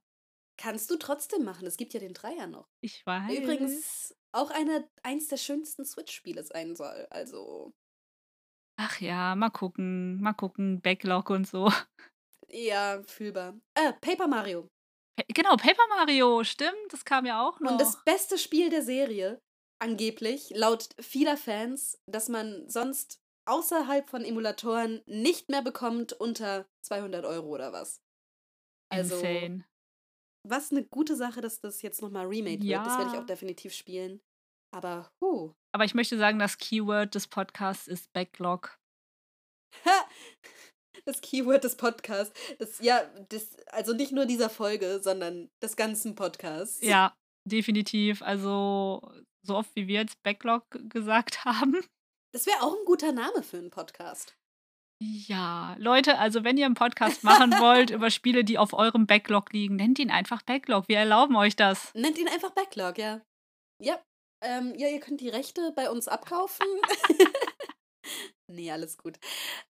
[0.57, 1.67] kannst du trotzdem machen.
[1.67, 2.67] Es gibt ja den Dreier noch.
[2.81, 3.37] Ich weiß.
[3.37, 7.07] Übrigens auch eine, eins der schönsten Switch-Spiele sein soll.
[7.11, 7.71] Also,
[8.77, 11.71] Ach ja, mal gucken, mal gucken, Backlog und so.
[12.47, 13.59] ja, fühlbar.
[13.75, 14.67] Äh, Paper Mario.
[15.27, 17.71] Genau, Paper Mario, stimmt, das kam ja auch noch.
[17.71, 19.41] Und das beste Spiel der Serie,
[19.79, 27.25] angeblich, laut vieler Fans, dass man sonst außerhalb von Emulatoren nicht mehr bekommt unter 200
[27.25, 28.01] Euro oder was.
[28.91, 29.65] Also, Insane.
[30.47, 32.85] was eine gute Sache, dass das jetzt nochmal remade wird.
[32.85, 33.21] Das werde ich Ja.
[33.21, 34.21] auch definitiv spielen.
[34.71, 35.53] Aber, huh.
[35.71, 38.77] Aber ich möchte sagen, das Keyword des Podcasts ist Backlog.
[41.09, 42.39] Das Keyword des Podcasts.
[42.59, 46.85] Das, ja, das, also nicht nur dieser Folge, sondern des ganzen Podcasts.
[46.85, 48.21] Ja, definitiv.
[48.21, 49.01] Also,
[49.41, 51.83] so oft wie wir jetzt Backlog gesagt haben.
[52.31, 54.35] Das wäre auch ein guter Name für einen Podcast.
[55.01, 59.51] Ja, Leute, also wenn ihr einen Podcast machen wollt über Spiele, die auf eurem Backlog
[59.51, 60.87] liegen, nennt ihn einfach Backlog.
[60.89, 61.91] Wir erlauben euch das.
[61.95, 63.21] Nennt ihn einfach Backlog, ja.
[63.81, 63.99] Ja.
[64.43, 66.67] Ähm, ja, ihr könnt die Rechte bei uns abkaufen.
[68.49, 69.19] nee, alles gut.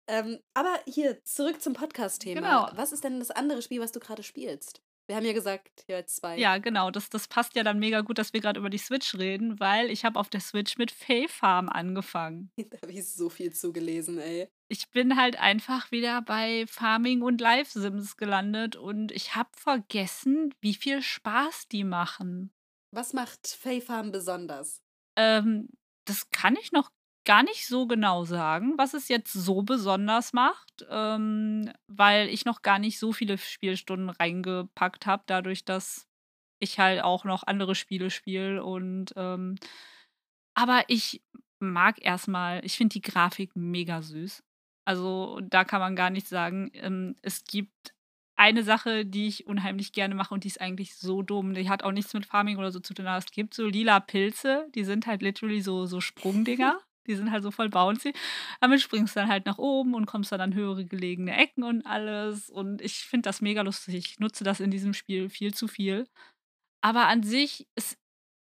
[0.07, 2.41] Ähm, aber hier, zurück zum Podcast-Thema.
[2.41, 2.77] Genau.
[2.77, 4.81] Was ist denn das andere Spiel, was du gerade spielst?
[5.09, 6.37] Wir haben ja gesagt, hier jetzt zwei.
[6.37, 6.91] Ja, genau.
[6.91, 9.89] Das, das passt ja dann mega gut, dass wir gerade über die Switch reden, weil
[9.89, 12.51] ich habe auf der Switch mit Fae Farm angefangen.
[12.69, 14.49] Da habe ich so viel zugelesen, ey.
[14.67, 20.53] Ich bin halt einfach wieder bei Farming und Live Sims gelandet und ich habe vergessen,
[20.61, 22.53] wie viel Spaß die machen.
[22.91, 24.83] Was macht Fae Farm besonders?
[25.15, 25.69] Ähm,
[26.05, 26.91] das kann ich noch
[27.29, 32.63] gar nicht so genau sagen, was es jetzt so besonders macht, ähm, weil ich noch
[32.63, 36.07] gar nicht so viele Spielstunden reingepackt habe, dadurch, dass
[36.57, 39.57] ich halt auch noch andere Spiele spiele und ähm,
[40.55, 41.21] aber ich
[41.59, 44.41] mag erstmal, ich finde die Grafik mega süß.
[44.85, 46.71] Also da kann man gar nichts sagen.
[46.73, 47.93] Ähm, es gibt
[48.37, 51.53] eine Sache, die ich unheimlich gerne mache und die ist eigentlich so dumm.
[51.53, 53.05] Die hat auch nichts mit Farming oder so zu tun.
[53.05, 56.79] Aber es gibt so lila Pilze, die sind halt literally so, so Sprungdinger.
[57.09, 58.13] Die sind halt so voll bouncy.
[58.61, 61.85] Damit springst du dann halt nach oben und kommst dann an höhere gelegene Ecken und
[61.85, 62.49] alles.
[62.49, 63.95] Und ich finde das mega lustig.
[63.95, 66.07] Ich nutze das in diesem Spiel viel zu viel.
[66.81, 67.97] Aber an sich ist,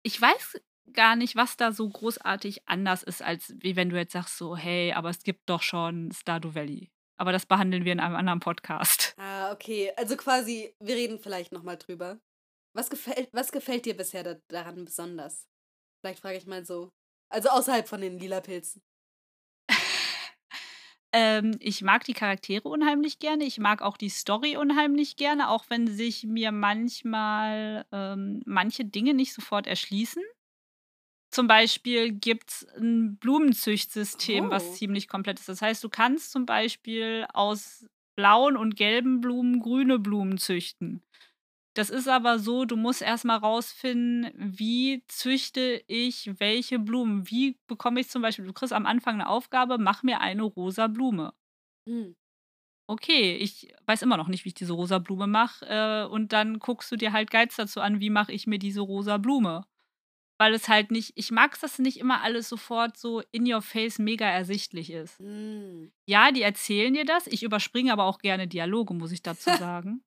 [0.04, 0.62] ich weiß
[0.94, 4.56] gar nicht, was da so großartig anders ist, als wie wenn du jetzt sagst so,
[4.56, 6.92] hey, aber es gibt doch schon Stardew Valley.
[7.18, 9.14] Aber das behandeln wir in einem anderen Podcast.
[9.18, 9.92] Ah, okay.
[9.96, 12.20] Also quasi, wir reden vielleicht nochmal drüber.
[12.74, 15.48] Was gefällt, was gefällt dir bisher da, daran besonders?
[16.02, 16.92] Vielleicht frage ich mal so.
[17.32, 18.82] Also außerhalb von den lila Pilzen.
[21.14, 23.44] Ähm, ich mag die Charaktere unheimlich gerne.
[23.44, 29.14] Ich mag auch die Story unheimlich gerne, auch wenn sich mir manchmal ähm, manche Dinge
[29.14, 30.24] nicht sofort erschließen.
[31.34, 34.50] Zum Beispiel gibt es ein Blumenzüchtsystem, Oh.
[34.52, 35.50] was ziemlich komplett ist.
[35.50, 41.04] Das heißt, du kannst zum Beispiel aus blauen und gelben Blumen grüne Blumen züchten.
[41.78, 47.30] Das ist aber so, du musst erst mal rausfinden, wie züchte ich welche Blumen?
[47.30, 50.88] Wie bekomme ich zum Beispiel du kriegst am Anfang 'ne Aufgabe: „Mach mir eine rosa
[50.88, 51.34] Blume.“
[51.88, 52.14] Hm.
[52.90, 56.60] Okay, ich weiß immer noch nicht, wie ich diese rosa Blume mache, äh, und dann
[56.60, 59.66] guckst du dir halt Guides dazu an: „Wie mache ich mir diese rosa Blume?“
[60.40, 64.00] Weil es halt nicht ich mag's, dass nicht immer alles sofort so in your face
[64.00, 65.20] mega ersichtlich ist.
[65.20, 65.92] Hm.
[66.08, 70.04] Ja, die erzählen dir das, ich überspringe aber auch gerne Dialoge, muss ich dazu sagen.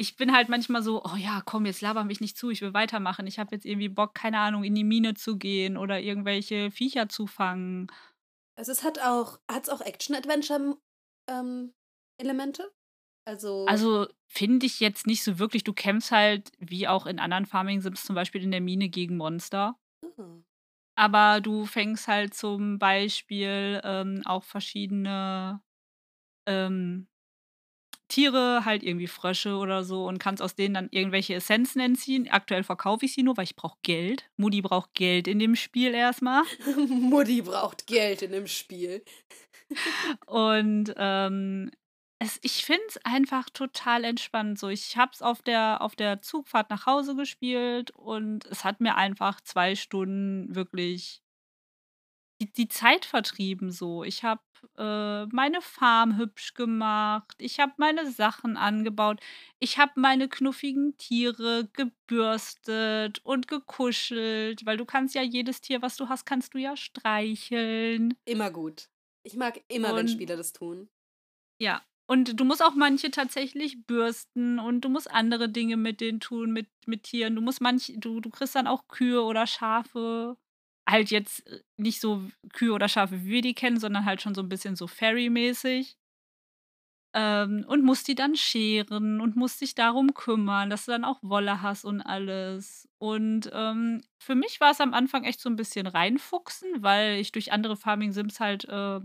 [0.00, 2.72] Ich bin halt manchmal so: „Oh ja, komm, jetzt laber mich nicht zu, ich will
[2.72, 3.26] weitermachen.
[3.26, 7.08] Ich habe jetzt irgendwie Bock, keine Ahnung, in die Mine zu gehen oder irgendwelche Viecher
[7.08, 7.88] zu fangen.“
[8.56, 10.78] Also, es hat auch hat's auch Action-Adventure,
[11.28, 11.74] ähm?
[13.26, 15.64] Also Also, finde ich jetzt nicht so wirklich.
[15.64, 19.16] Du kämpfst halt, wie auch in anderen Farming Sims, zum Beispiel in der Mine gegen
[19.16, 19.78] Monster.
[20.02, 20.42] Ah.
[20.96, 25.62] Aber du fängst halt zum Beispiel, ähm, auch verschiedene,
[26.46, 27.08] ähm,
[28.08, 32.28] Tiere, halt irgendwie Frösche oder so und kannst aus denen dann irgendwelche Essenzen entziehen.
[32.30, 34.28] Aktuell verkaufe ich sie nur, weil ich brauche Geld.
[34.36, 36.42] Mutti braucht Geld in dem Spiel erst mal.
[36.88, 39.02] Mutti braucht Geld in dem Spiel.
[40.26, 41.70] Und, ähm,
[42.20, 44.68] es ich finde es einfach total entspannt so.
[44.68, 48.96] Ich habe es auf der auf der Zugfahrt nach Hause gespielt und es hat mir
[48.96, 51.22] einfach 2 Stunden wirklich
[52.40, 54.04] die die Zeit vertrieben so.
[54.04, 54.40] Ich habe,
[54.76, 59.20] äh, meine Farm hübsch gemacht, ich habe meine Sachen angebaut,
[59.58, 65.96] ich habe meine knuffigen Tiere gebürstet und gekuschelt, weil du kannst ja jedes Tier, was
[65.96, 68.14] du hast, kannst du ja streicheln.
[68.24, 68.90] Immer gut.
[69.24, 70.88] Ich mag immer, wenn Und Spiele das tun.
[71.60, 76.20] Ja, und du musst auch manche tatsächlich bürsten und du musst andere Dinge mit denen
[76.20, 77.34] tun, mit mit Tieren.
[77.34, 80.36] Du musst manch du du kriegst dann auch Kühe oder Schafe.
[80.88, 82.22] Halt jetzt, äh, nicht so
[82.54, 85.94] Kühe oder Schafe, wie wir die kennen, sondern halt schon so 'n bisschen so Fairy-mäßig.
[87.14, 91.18] Ähm, und musst die dann scheren und musst dich darum kümmern, dass du dann auch
[91.22, 92.86] Wolle hast und alles.
[92.98, 97.50] Und, ähm, für mich war's am Anfang echt so 'n bisschen reinfuchsen, weil ich durch
[97.52, 99.00] andere Farming Sims halt, äh,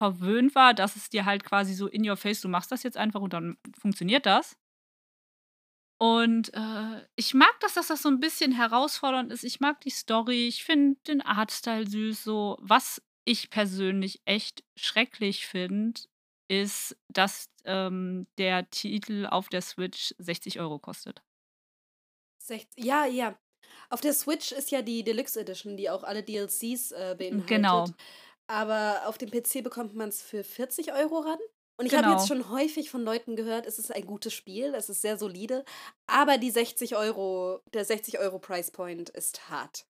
[0.00, 2.98] verwöhnt war, dass es dir halt quasi so in your face du machst das jetzt
[2.98, 4.54] einfach und dann funktioniert das.
[6.04, 9.44] Und, äh, ich mag das, dass das so 'n bisschen herausfordernd ist.
[9.44, 12.56] Ich mag die Story, ich finde den Artstyle süß so.
[12.60, 16.00] Was ich persönlich echt schrecklich finde,
[16.48, 21.22] ist, dass, ähm, der Titel auf der Switch 60 € kostet.
[22.40, 23.38] Sech ja, ja.
[23.90, 27.14] Auf der Switch ist ja die Deluxe Edition, die auch alle DLCs, äh,
[27.46, 27.92] Genau.
[27.92, 27.94] beinhaltet.
[28.48, 31.38] Aber auf dem PC bekommt man's für 40 € ran.
[31.78, 32.28] Und ich habe jetzt Genau.
[32.28, 35.64] schon häufig von Leuten gehört, es ist ein gutes Spiel, es ist sehr solide,
[36.06, 39.84] aber die 60 €, der 60 € Price Point ist hart.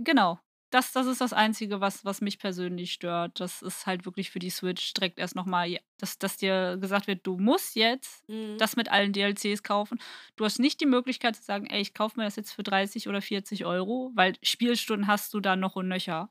[0.00, 0.38] Genau.
[0.70, 3.40] Das das ist das Einzige, was was mich persönlich stört.
[3.40, 6.76] Das ist halt wirklich für die Switch direkt erst noch mal j dass dass dir
[6.78, 8.58] gesagt wird: „Du musst jetzt Mhm.
[8.58, 9.98] das mit allen DLCs kaufen.“
[10.36, 13.08] Du hast nicht die Möglichkeit zu sagen: „Ey, ich kaufe mir das jetzt für 30
[13.08, 16.30] oder 40 €“, weil Spielstunden hast du da noch und nöcher.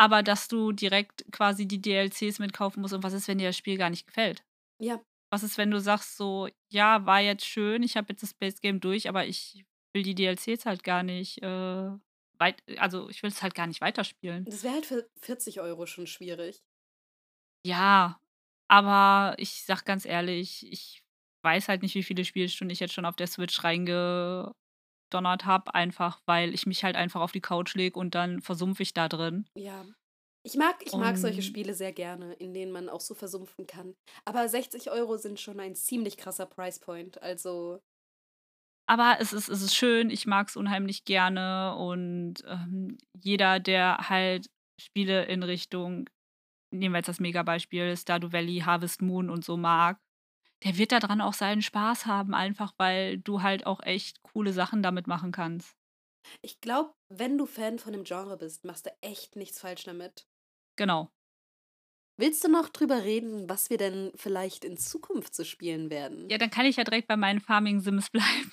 [0.00, 3.56] Aber dass du direkt quasi die DLCs mitkaufen musst und was ist, wenn dir das
[3.58, 4.42] Spiel gar nicht gefällt?
[4.80, 5.04] Ja.
[5.32, 8.58] Was ist, wenn du sagst so: „Ja, war jetzt schön, ich habe jetzt das Base
[8.62, 11.90] Game durch, aber ich will die DLCs halt gar nicht, äh,
[12.38, 16.06] weit also, ich will's halt gar nicht weiterspielen.“ Das wäre halt für 40 € schon
[16.06, 16.62] schwierig.
[17.66, 18.18] Ja,
[18.68, 21.02] aber ich sage ganz ehrlich, ich
[21.42, 23.62] weiß halt nicht, wie viele Spielstunden ich jetzt schon auf der Switch
[25.12, 28.82] reingedonnert habe, einfach weil ich mich halt einfach auf die Couch lege und dann versumpfe
[28.82, 29.46] ich da drin.
[29.56, 29.84] Ja.
[30.42, 33.66] Ich mag ich mag solche Und Spiele sehr gerne, in denen man auch so versumpfen
[33.66, 33.94] kann.
[34.24, 37.80] Aber 60 € sind schon ein ziemlich krasser Price Point, also
[38.88, 44.50] Aber es ist es ist schön, ich mag's unheimlich gerne und, ähm, jeder, der halt
[44.80, 46.08] Spiele in Richtung
[46.72, 49.98] nehmen wir jetzt das Megabeispiel, Stardew Valley, Harvest Moon und so mag,
[50.64, 54.52] der wird da dran auch seinen Spaß haben, einfach weil du halt auch echt coole
[54.52, 55.76] Sachen damit machen kannst.
[56.42, 60.28] Ich glaube, wenn du Fan von dem Genre bist, machst du echt nichts falsch damit.
[60.76, 61.12] Genau.
[62.16, 66.28] Willst du noch drüber reden, was wir denn vielleicht in Zukunft so spielen werden?
[66.30, 68.50] Ja, dann kann ich ja direkt bei meinen Farming Sims bleiben.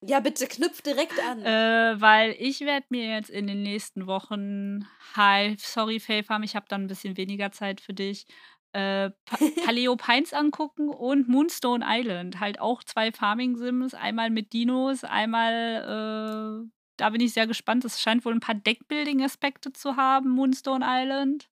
[0.00, 1.40] Ja, bitte knüpf direkt an.
[1.44, 6.56] Äh, weil ich werde mir jetzt in den nächsten Wochen Hi, sorry, Fae Farm, ich
[6.56, 8.26] habe dann 'n bisschen weniger Zeit für dich,
[8.72, 12.40] äh, Pa Paleo Pines angucken und Moonstone Island.
[12.40, 17.84] Halt auch 2 Farming Sims, einmal mit Dinos, einmal, äh da bin ich sehr gespannt.
[17.84, 21.48] Es scheint wohl 'n paar Deckbuilding-Aspekte zu haben, Moonstone Island.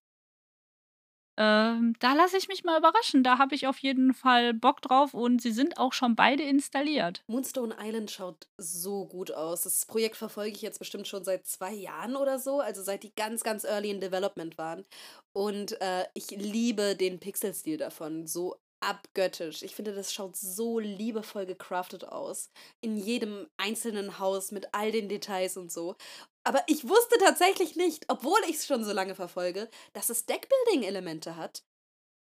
[1.37, 3.23] Ähm, da lasse ich mich mal überraschen.
[3.25, 7.25] Da habe ich auf jeden Fall Bock drauf und sie sind auch schon beide installiert.
[7.27, 9.63] Moonstone Island schaut so gut aus.
[9.63, 13.15] Das Projekt verfolge ich jetzt bestimmt schon seit 2 Jahren oder so, also seit die
[13.15, 14.85] ganz, ganz early in development waren.
[15.33, 19.63] Und, äh, ich liebe den Pixelstil davon, so abgöttisch.
[19.63, 22.51] Ich finde, das schaut so liebevoll gecraftet aus.
[22.81, 25.97] In jedem einzelnen Haus mit all den Details und so.
[26.45, 31.37] Aber ich wusste tatsächlich nicht, obwohl ich es schon so lange verfolge, dass es Deckbuilding-Elemente
[31.37, 31.65] hat.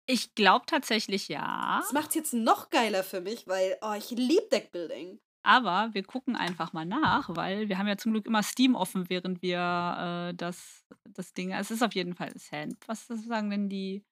[0.06, 1.80] Ich glaube tatsächlich ja.
[1.82, 5.20] Das macht es jetzt noch geiler für mich, weil oh, ich liebe Deckbuilding.
[5.44, 9.10] Aber wir gucken einfach mal nach, weil wir haben ja zum Glück immer Steam offen,
[9.10, 11.52] während wir äh, das, das Ding.
[11.52, 12.78] Es ist auf jeden Fall Sand.
[12.88, 14.04] Was sagen denn die?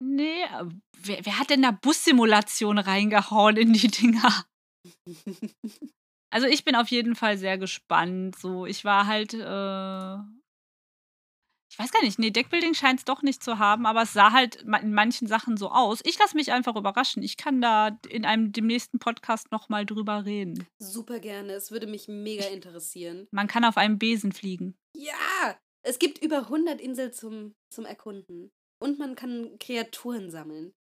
[0.00, 0.64] Nee, äh,
[0.98, 4.44] wer, wer hat denn da Bussimulation reingehauen in die Dinger?
[6.30, 8.36] also ich bin auf jeden Fall sehr gespannt.
[8.38, 10.16] So, ich war halt äh,
[11.74, 14.30] ich weiß gar nicht, nee, Deckbuilding scheint es doch nicht zu haben, aber es sah
[14.30, 16.02] halt in manchen Sachen so aus.
[16.04, 17.20] Ich lasse mich einfach überraschen.
[17.24, 20.68] Ich kann da in einem dem nächsten Podcast nochmal drüber reden.
[20.78, 21.54] Super gerne.
[21.54, 23.26] Es würde mich mega interessieren.
[23.32, 24.76] Man kann auf einem Besen fliegen.
[24.96, 25.58] Ja!
[25.82, 28.52] Es gibt über 100 Inseln zum, zum Erkunden.
[28.84, 30.74] Und man kann Kreaturen sammeln.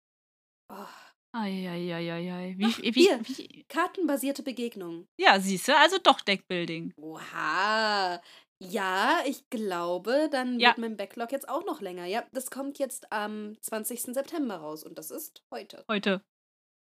[0.69, 0.87] Oh.
[1.33, 2.55] Eieieiei.
[2.57, 3.63] Wie, Ach, wie, hier, wie?
[3.69, 5.07] Kartenbasierte Begegnung.
[5.19, 6.93] Ja, siehst du, also doch Deckbuilding.
[6.97, 8.21] Oha.
[8.59, 10.69] Ja, ich glaube, dann Ja.
[10.69, 12.05] wird mein Backlog jetzt auch noch länger.
[12.05, 14.13] Ja, das kommt jetzt am 20.
[14.13, 15.85] September raus und das ist heute.
[15.87, 16.21] Heute.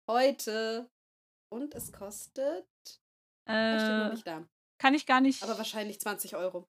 [0.09, 0.89] Heute.
[1.51, 2.67] Und es kostet.
[3.47, 4.45] Das steht noch Äh, nicht da.
[4.81, 5.43] kann ich gar nicht.
[5.43, 6.67] Aber wahrscheinlich 20 Euro.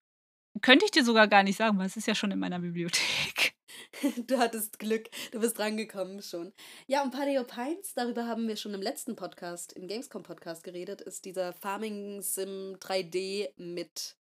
[0.62, 3.54] Könnte ich dir sogar gar nicht sagen, weil es ist ja schon in meiner Bibliothek.
[4.28, 6.54] Du hattest Glück, du bist rangekommen schon.
[6.88, 11.26] Ja, und Paleo Pines, darüber haben wir schon im letzten Podcast, im Gamescom-Podcast geredet, ist
[11.26, 14.16] dieser Farming Sim 3D mit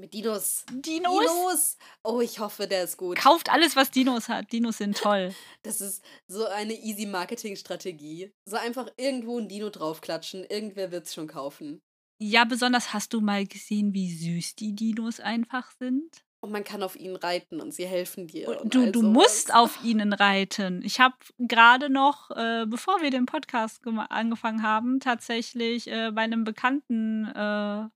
[0.00, 0.64] mit Dinos.
[0.70, 1.20] Dinos?
[1.20, 1.76] Dinos!
[2.02, 3.18] Oh, ich hoffe, der ist gut.
[3.18, 4.50] Kauft alles, was Dinos hat.
[4.50, 5.34] Dinos sind toll.
[5.62, 8.32] Das ist so eine easy Marketing-Strategie.
[8.46, 11.82] So einfach irgendwo ein Dino draufklatschen, irgendwer wird's schon kaufen.
[12.18, 16.24] Ja, besonders hast du mal gesehen, wie süß die Dinos einfach sind?
[16.42, 18.48] Und man kann auf ihnen reiten und sie helfen dir.
[18.62, 19.12] Und Du, du sowas.
[19.12, 20.80] musst auf ihnen reiten.
[20.82, 26.44] Ich habe gerade noch, äh, bevor wir den Podcast angefangen haben, tatsächlich äh, bei einem
[26.44, 27.88] Bekannten äh,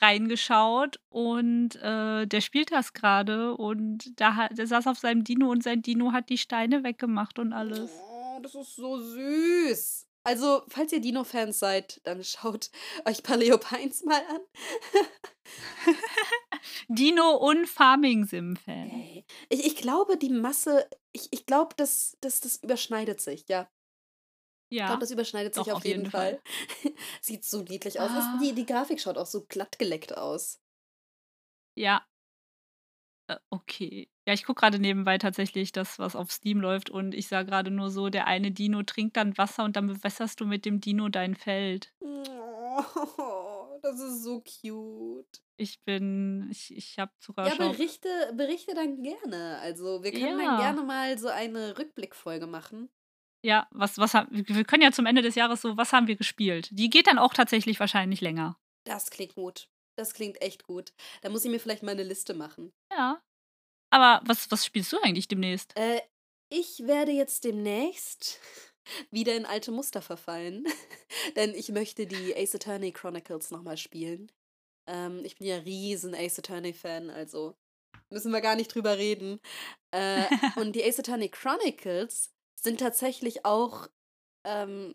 [0.00, 5.50] reingeschaut und äh, der spielt das gerade und da hat, der saß auf seinem Dino
[5.50, 7.90] und sein Dino hat die Steine weggemacht und alles.
[8.08, 10.04] Oh, das ist so süß.
[10.24, 12.70] Also, falls ihr Dino-Fans seid, dann schaut
[13.06, 14.40] euch Paleo Pines mal an.
[16.88, 18.88] Dino und Farming Sim-Fan.
[18.90, 19.24] Okay.
[19.48, 23.68] Ich, ich glaube, die Masse, ich, ich glaube, das, das, das überschneidet sich, ja.
[24.70, 26.40] Ich Ja, glaube, das überschneidet sich doch, auf, jeden, Fall.
[27.20, 28.10] Sieht so niedlich aus.
[28.12, 28.38] Ah.
[28.42, 30.60] Die, die Grafik schaut auch so glatt geleckt aus.
[31.76, 32.06] ja.
[33.28, 34.10] Äh, Okay.
[34.26, 37.70] Ja, ich gucke gerade nebenbei tatsächlich das, was auf Steam läuft und ich sah gerade
[37.70, 41.08] nur so, der eine Dino trinkt dann Wasser und dann bewässerst du mit dem Dino
[41.08, 41.94] dein Feld.
[42.00, 42.84] Oh,
[43.82, 45.42] das ist so cute.
[45.56, 49.58] Ich bin, ich, ich habe sogar Ja, berichte, berichte dann gerne.
[49.58, 50.44] Also, wir können Ja.
[50.46, 52.90] dann gerne mal so eine Rückblickfolge machen.
[53.44, 56.16] Ja, was, was haben, wir können ja zum Ende des Jahres so, was haben wir
[56.16, 56.68] gespielt?
[56.72, 58.58] Die geht dann auch tatsächlich wahrscheinlich länger.
[58.84, 59.68] Das klingt gut.
[59.96, 60.92] Das klingt echt gut.
[61.22, 62.72] Da muss ich mir vielleicht mal eine Liste machen.
[62.90, 63.20] Ja.
[63.90, 65.76] Aber was, was spielst du eigentlich demnächst?
[65.76, 66.00] Äh,
[66.50, 68.40] ich werde jetzt demnächst
[69.10, 70.66] wieder in alte Muster verfallen.
[71.36, 74.30] Denn ich möchte die Ace Attorney Chronicles nochmal spielen.
[74.88, 77.54] Ähm, ich bin ja riesen Ace Attorney-Fan, also
[78.10, 79.40] müssen wir gar nicht drüber reden.
[79.90, 80.24] Äh,
[80.56, 83.88] und die Ace Attorney Chronicles sind tatsächlich auch,
[84.44, 84.94] ähm,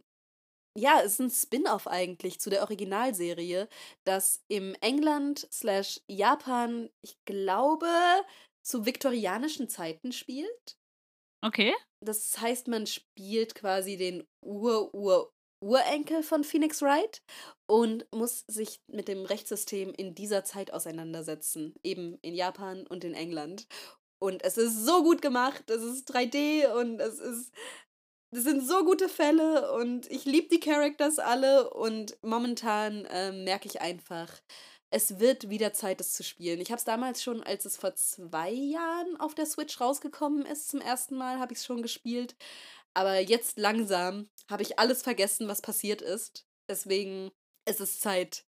[0.76, 3.70] ja, es ist ein Spin-off eigentlich zu der Originalserie,
[4.04, 7.88] das im England slash Japan, ich glaube,
[8.64, 10.78] zu viktorianischen Zeiten spielt.
[11.42, 11.74] Okay.
[12.04, 17.22] Das heißt, man spielt quasi den Ur-Ur-Urenkel von Phoenix Wright
[17.66, 21.76] und muss sich mit dem Rechtssystem in dieser Zeit auseinandersetzen.
[21.84, 23.68] Eben in Japan und in England.
[24.20, 25.70] Und es ist so gut gemacht.
[25.70, 27.54] Es ist 3D und es ist.
[28.32, 33.68] Das sind so gute Fälle und ich liebe die Characters alle und momentan ähm, merke
[33.68, 34.28] ich einfach,
[34.94, 36.62] es wird wieder Zeit, es zu spielen.
[36.62, 40.70] Ich habe es damals schon, als es vor zwei Jahren auf der Switch rausgekommen ist,
[40.70, 42.36] zum ersten Mal habe ich es schon gespielt.
[42.94, 46.46] Aber jetzt langsam habe ich alles vergessen, was passiert ist.
[46.70, 47.32] Deswegen
[47.68, 48.46] ist es Zeit,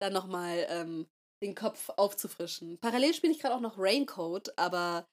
[0.00, 1.08] da nochmal ähm,
[1.42, 2.78] den Kopf aufzufrischen.
[2.78, 5.04] Parallel spiele ich gerade auch noch Raincoat, aber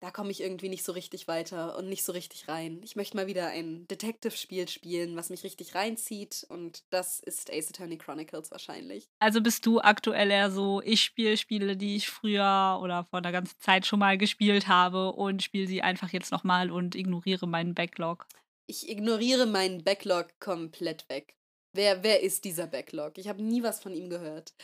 [0.00, 2.80] da komme ich irgendwie nicht so richtig weiter und nicht so richtig rein.
[2.84, 7.70] Ich möchte mal wieder ein Detective-Spiel spielen, was mich richtig reinzieht und das ist Ace
[7.70, 9.08] Attorney Chronicles wahrscheinlich.
[9.18, 13.32] Also bist du aktuell eher so, ich spiele Spiele, die ich früher oder vor einer
[13.32, 17.74] ganzen Zeit schon mal gespielt habe und spiele sie einfach jetzt nochmal und ignoriere meinen
[17.74, 18.26] Backlog.
[18.66, 21.34] Ich ignoriere meinen Backlog komplett weg.
[21.72, 23.18] Wer, wer ist dieser Backlog?
[23.18, 24.54] Ich habe nie was von ihm gehört.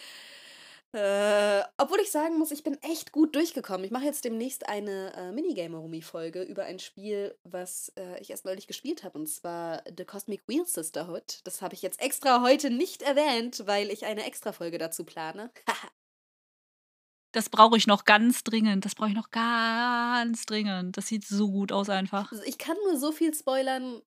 [0.94, 3.84] Äh, obwohl ich sagen muss, ich bin echt gut durchgekommen.
[3.84, 8.68] Ich mache jetzt demnächst eine äh, Minigamer-Rumi-Folge über ein Spiel, was äh, ich erst neulich
[8.68, 11.40] gespielt habe, und zwar The Cosmic Wheel Sisterhood.
[11.42, 15.50] Das habe ich jetzt extra heute nicht erwähnt, weil ich eine Extra-Folge dazu plane.
[17.32, 18.84] Das brauche ich noch ganz dringend.
[18.84, 20.96] Das brauche ich noch ganz dringend.
[20.96, 22.30] Das sieht so gut aus einfach.
[22.30, 24.02] Also ich kann nur so viel spoilern.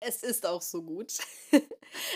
[0.00, 1.12] Es ist auch so gut.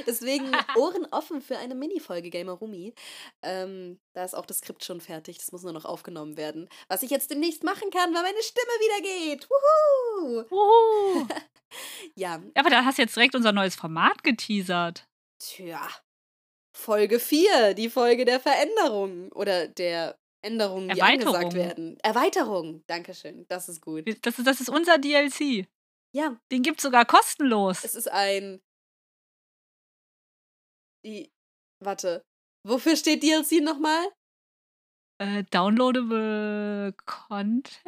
[0.06, 2.94] Deswegen Ohren offen für eine Mini-Folge Gamer Rumi.
[3.42, 5.38] Ähm, da ist auch das Skript schon fertig.
[5.38, 6.68] Das muss nur noch aufgenommen werden.
[6.88, 9.48] Was ich jetzt demnächst machen kann, weil meine Stimme wieder geht.
[9.50, 10.44] Wuhu!
[10.50, 11.28] Wuhu.
[12.14, 12.40] ja.
[12.54, 15.08] Aber da hast du jetzt direkt unser neues Format geteasert.
[15.38, 15.88] Tja.
[16.74, 19.32] Folge 4, die Folge der Veränderung.
[19.32, 21.98] Oder der Änderungen, die angesagt werden.
[22.02, 22.84] Erweiterung.
[22.86, 23.46] Dankeschön.
[23.48, 24.04] Das ist gut.
[24.22, 25.66] Das ist, das ist unser DLC.
[26.14, 27.84] Ja, Den gibt's sogar kostenlos.
[27.84, 28.60] es ist ein.
[31.04, 31.32] Die.
[31.82, 32.22] Warte.
[32.66, 34.06] Wofür steht DLC nochmal?
[35.18, 37.82] Äh, downloadable Content?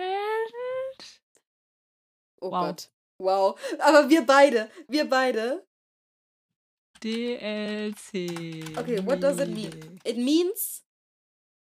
[2.41, 2.67] Oh Wow.
[2.67, 2.91] Gott.
[3.21, 3.61] Wow.
[3.79, 4.71] Aber wir beide.
[4.89, 5.67] Wir beide.
[7.03, 8.65] DLC.
[8.79, 10.01] Okay, what does it mean?
[10.05, 10.83] It means.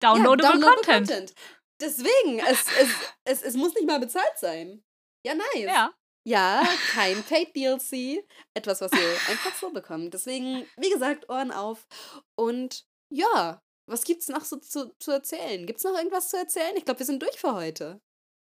[0.00, 1.34] Downloadable, ja, downloadable Content.
[1.80, 2.88] Deswegen, es, es,
[3.24, 4.84] es, es muss nicht mal bezahlt sein.
[5.26, 5.64] Ja, nice.
[5.66, 5.92] Ja.
[6.24, 6.62] Ja,
[6.92, 8.24] kein Paid DLC.
[8.54, 10.14] Etwas, was ihr einfach so bekommt.
[10.14, 11.86] Deswegen, wie gesagt, Ohren auf.
[12.36, 15.66] Und ja, was gibt's noch so zu, zu erzählen?
[15.66, 16.76] Gibt's noch irgendwas zu erzählen?
[16.76, 18.00] Ich glaube, wir sind durch für heute.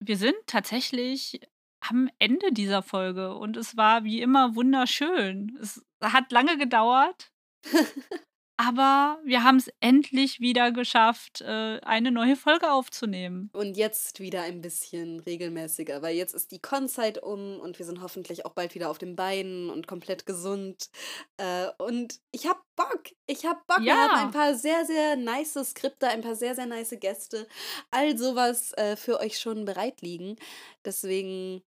[0.01, 1.41] Wir sind tatsächlich
[1.81, 5.57] am Ende dieser Folge und es war wie immer wunderschön.
[5.61, 7.31] Es hat lange gedauert,
[8.59, 13.51] aber wir haben es endlich wieder geschafft, äh, eine neue Folge aufzunehmen.
[13.53, 18.03] Und jetzt wieder ein bisschen regelmäßiger, weil jetzt ist die Con-Zeit um und wir sind
[18.03, 20.91] hoffentlich auch bald wieder auf den Beinen und komplett gesund.
[21.37, 23.05] Äh, und ich hab Bock.
[23.27, 23.79] Ich hab Bock.
[23.79, 24.09] Wir Ja.
[24.09, 27.47] haben ein paar sehr, sehr nice Skripte, ein paar sehr, sehr nice Gäste.
[27.93, 30.37] All sowas äh, für euch schon bereit liegen.
[30.85, 31.63] Deswegen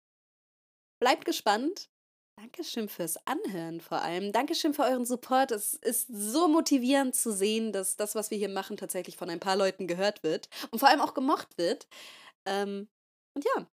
[1.01, 1.89] bleibt gespannt.
[2.39, 4.31] Dankeschön fürs Anhören vor allem.
[4.31, 5.51] Dankeschön für euren Support.
[5.51, 9.39] Es ist so motivierend zu sehen, dass das, was wir hier machen, tatsächlich von ein
[9.39, 11.87] paar Leuten gehört wird und vor allem auch gemocht wird.
[12.45, 12.87] Ähm,
[13.33, 13.65] und ja,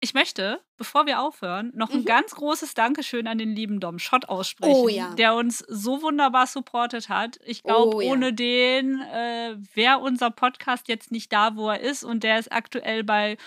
[0.00, 2.04] Ich möchte, bevor wir aufhören, noch ein Mhm.
[2.04, 5.14] ganz großes Dankeschön an den lieben Dom Schott aussprechen, Oh ja.
[5.14, 7.38] der uns so wunderbar supportet hat.
[7.46, 8.12] Ich glaube, Oh ja.
[8.12, 12.04] ohne den äh, wäre unser Podcast jetzt nicht da, wo er ist.
[12.04, 13.38] Und der ist aktuell bei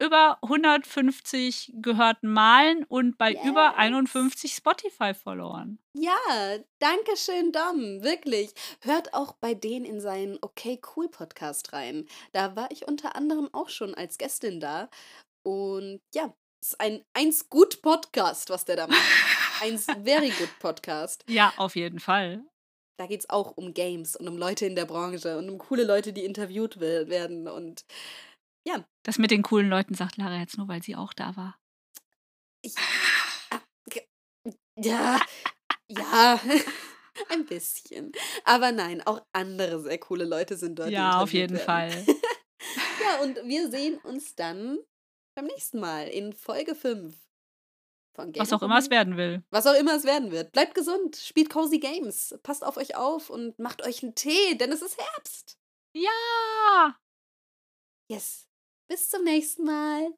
[0.00, 3.74] über 150 gehörten Malen und bei über Yes.
[3.76, 5.78] 51 Spotify-Followern.
[5.94, 6.12] ja,
[6.78, 8.02] Dankeschön, Dom.
[8.02, 8.52] Wirklich.
[8.80, 12.06] Hört auch bei denen in seinen Okay Cool Podcast rein.
[12.32, 14.88] Da war ich unter anderem auch schon als Gästin da.
[15.42, 16.32] Und ja,
[16.62, 19.00] es ist ein eins gut Podcast, was der da macht.
[19.62, 21.24] Eins very good Podcast.
[21.28, 22.42] Ja, auf jeden Fall.
[22.98, 25.84] Da geht es auch um Games und um Leute in der Branche und um coole
[25.84, 27.48] Leute, die interviewt we- werden.
[27.48, 27.84] Und
[29.02, 31.58] Das mit den coolen Leuten sagt Lara jetzt nur, weil sie auch da war.
[32.62, 32.74] ich.
[34.76, 35.20] Ja,
[35.88, 36.40] ja,
[37.30, 38.12] ein bisschen.
[38.44, 40.90] Aber nein, auch andere sehr coole Leute sind dort.
[40.90, 41.66] Ja, auf jeden werden.
[41.66, 42.06] Fall.
[43.02, 44.78] Ja, und wir sehen uns dann
[45.34, 47.16] beim nächsten Mal in Folge 5
[48.14, 49.42] von Was Gamer auch immer es werden will.
[49.50, 50.52] Was auch immer es werden wird.
[50.52, 54.70] Bleibt gesund, spielt cozy Games, passt auf euch auf und macht euch einen Tee, denn
[54.70, 55.58] es ist Herbst.
[55.94, 56.98] Ja!
[58.10, 58.49] Yes.
[58.90, 60.08] Bis zum nächsten Mal.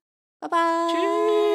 [0.41, 0.89] Bye bye.
[0.89, 1.52] Tschüss!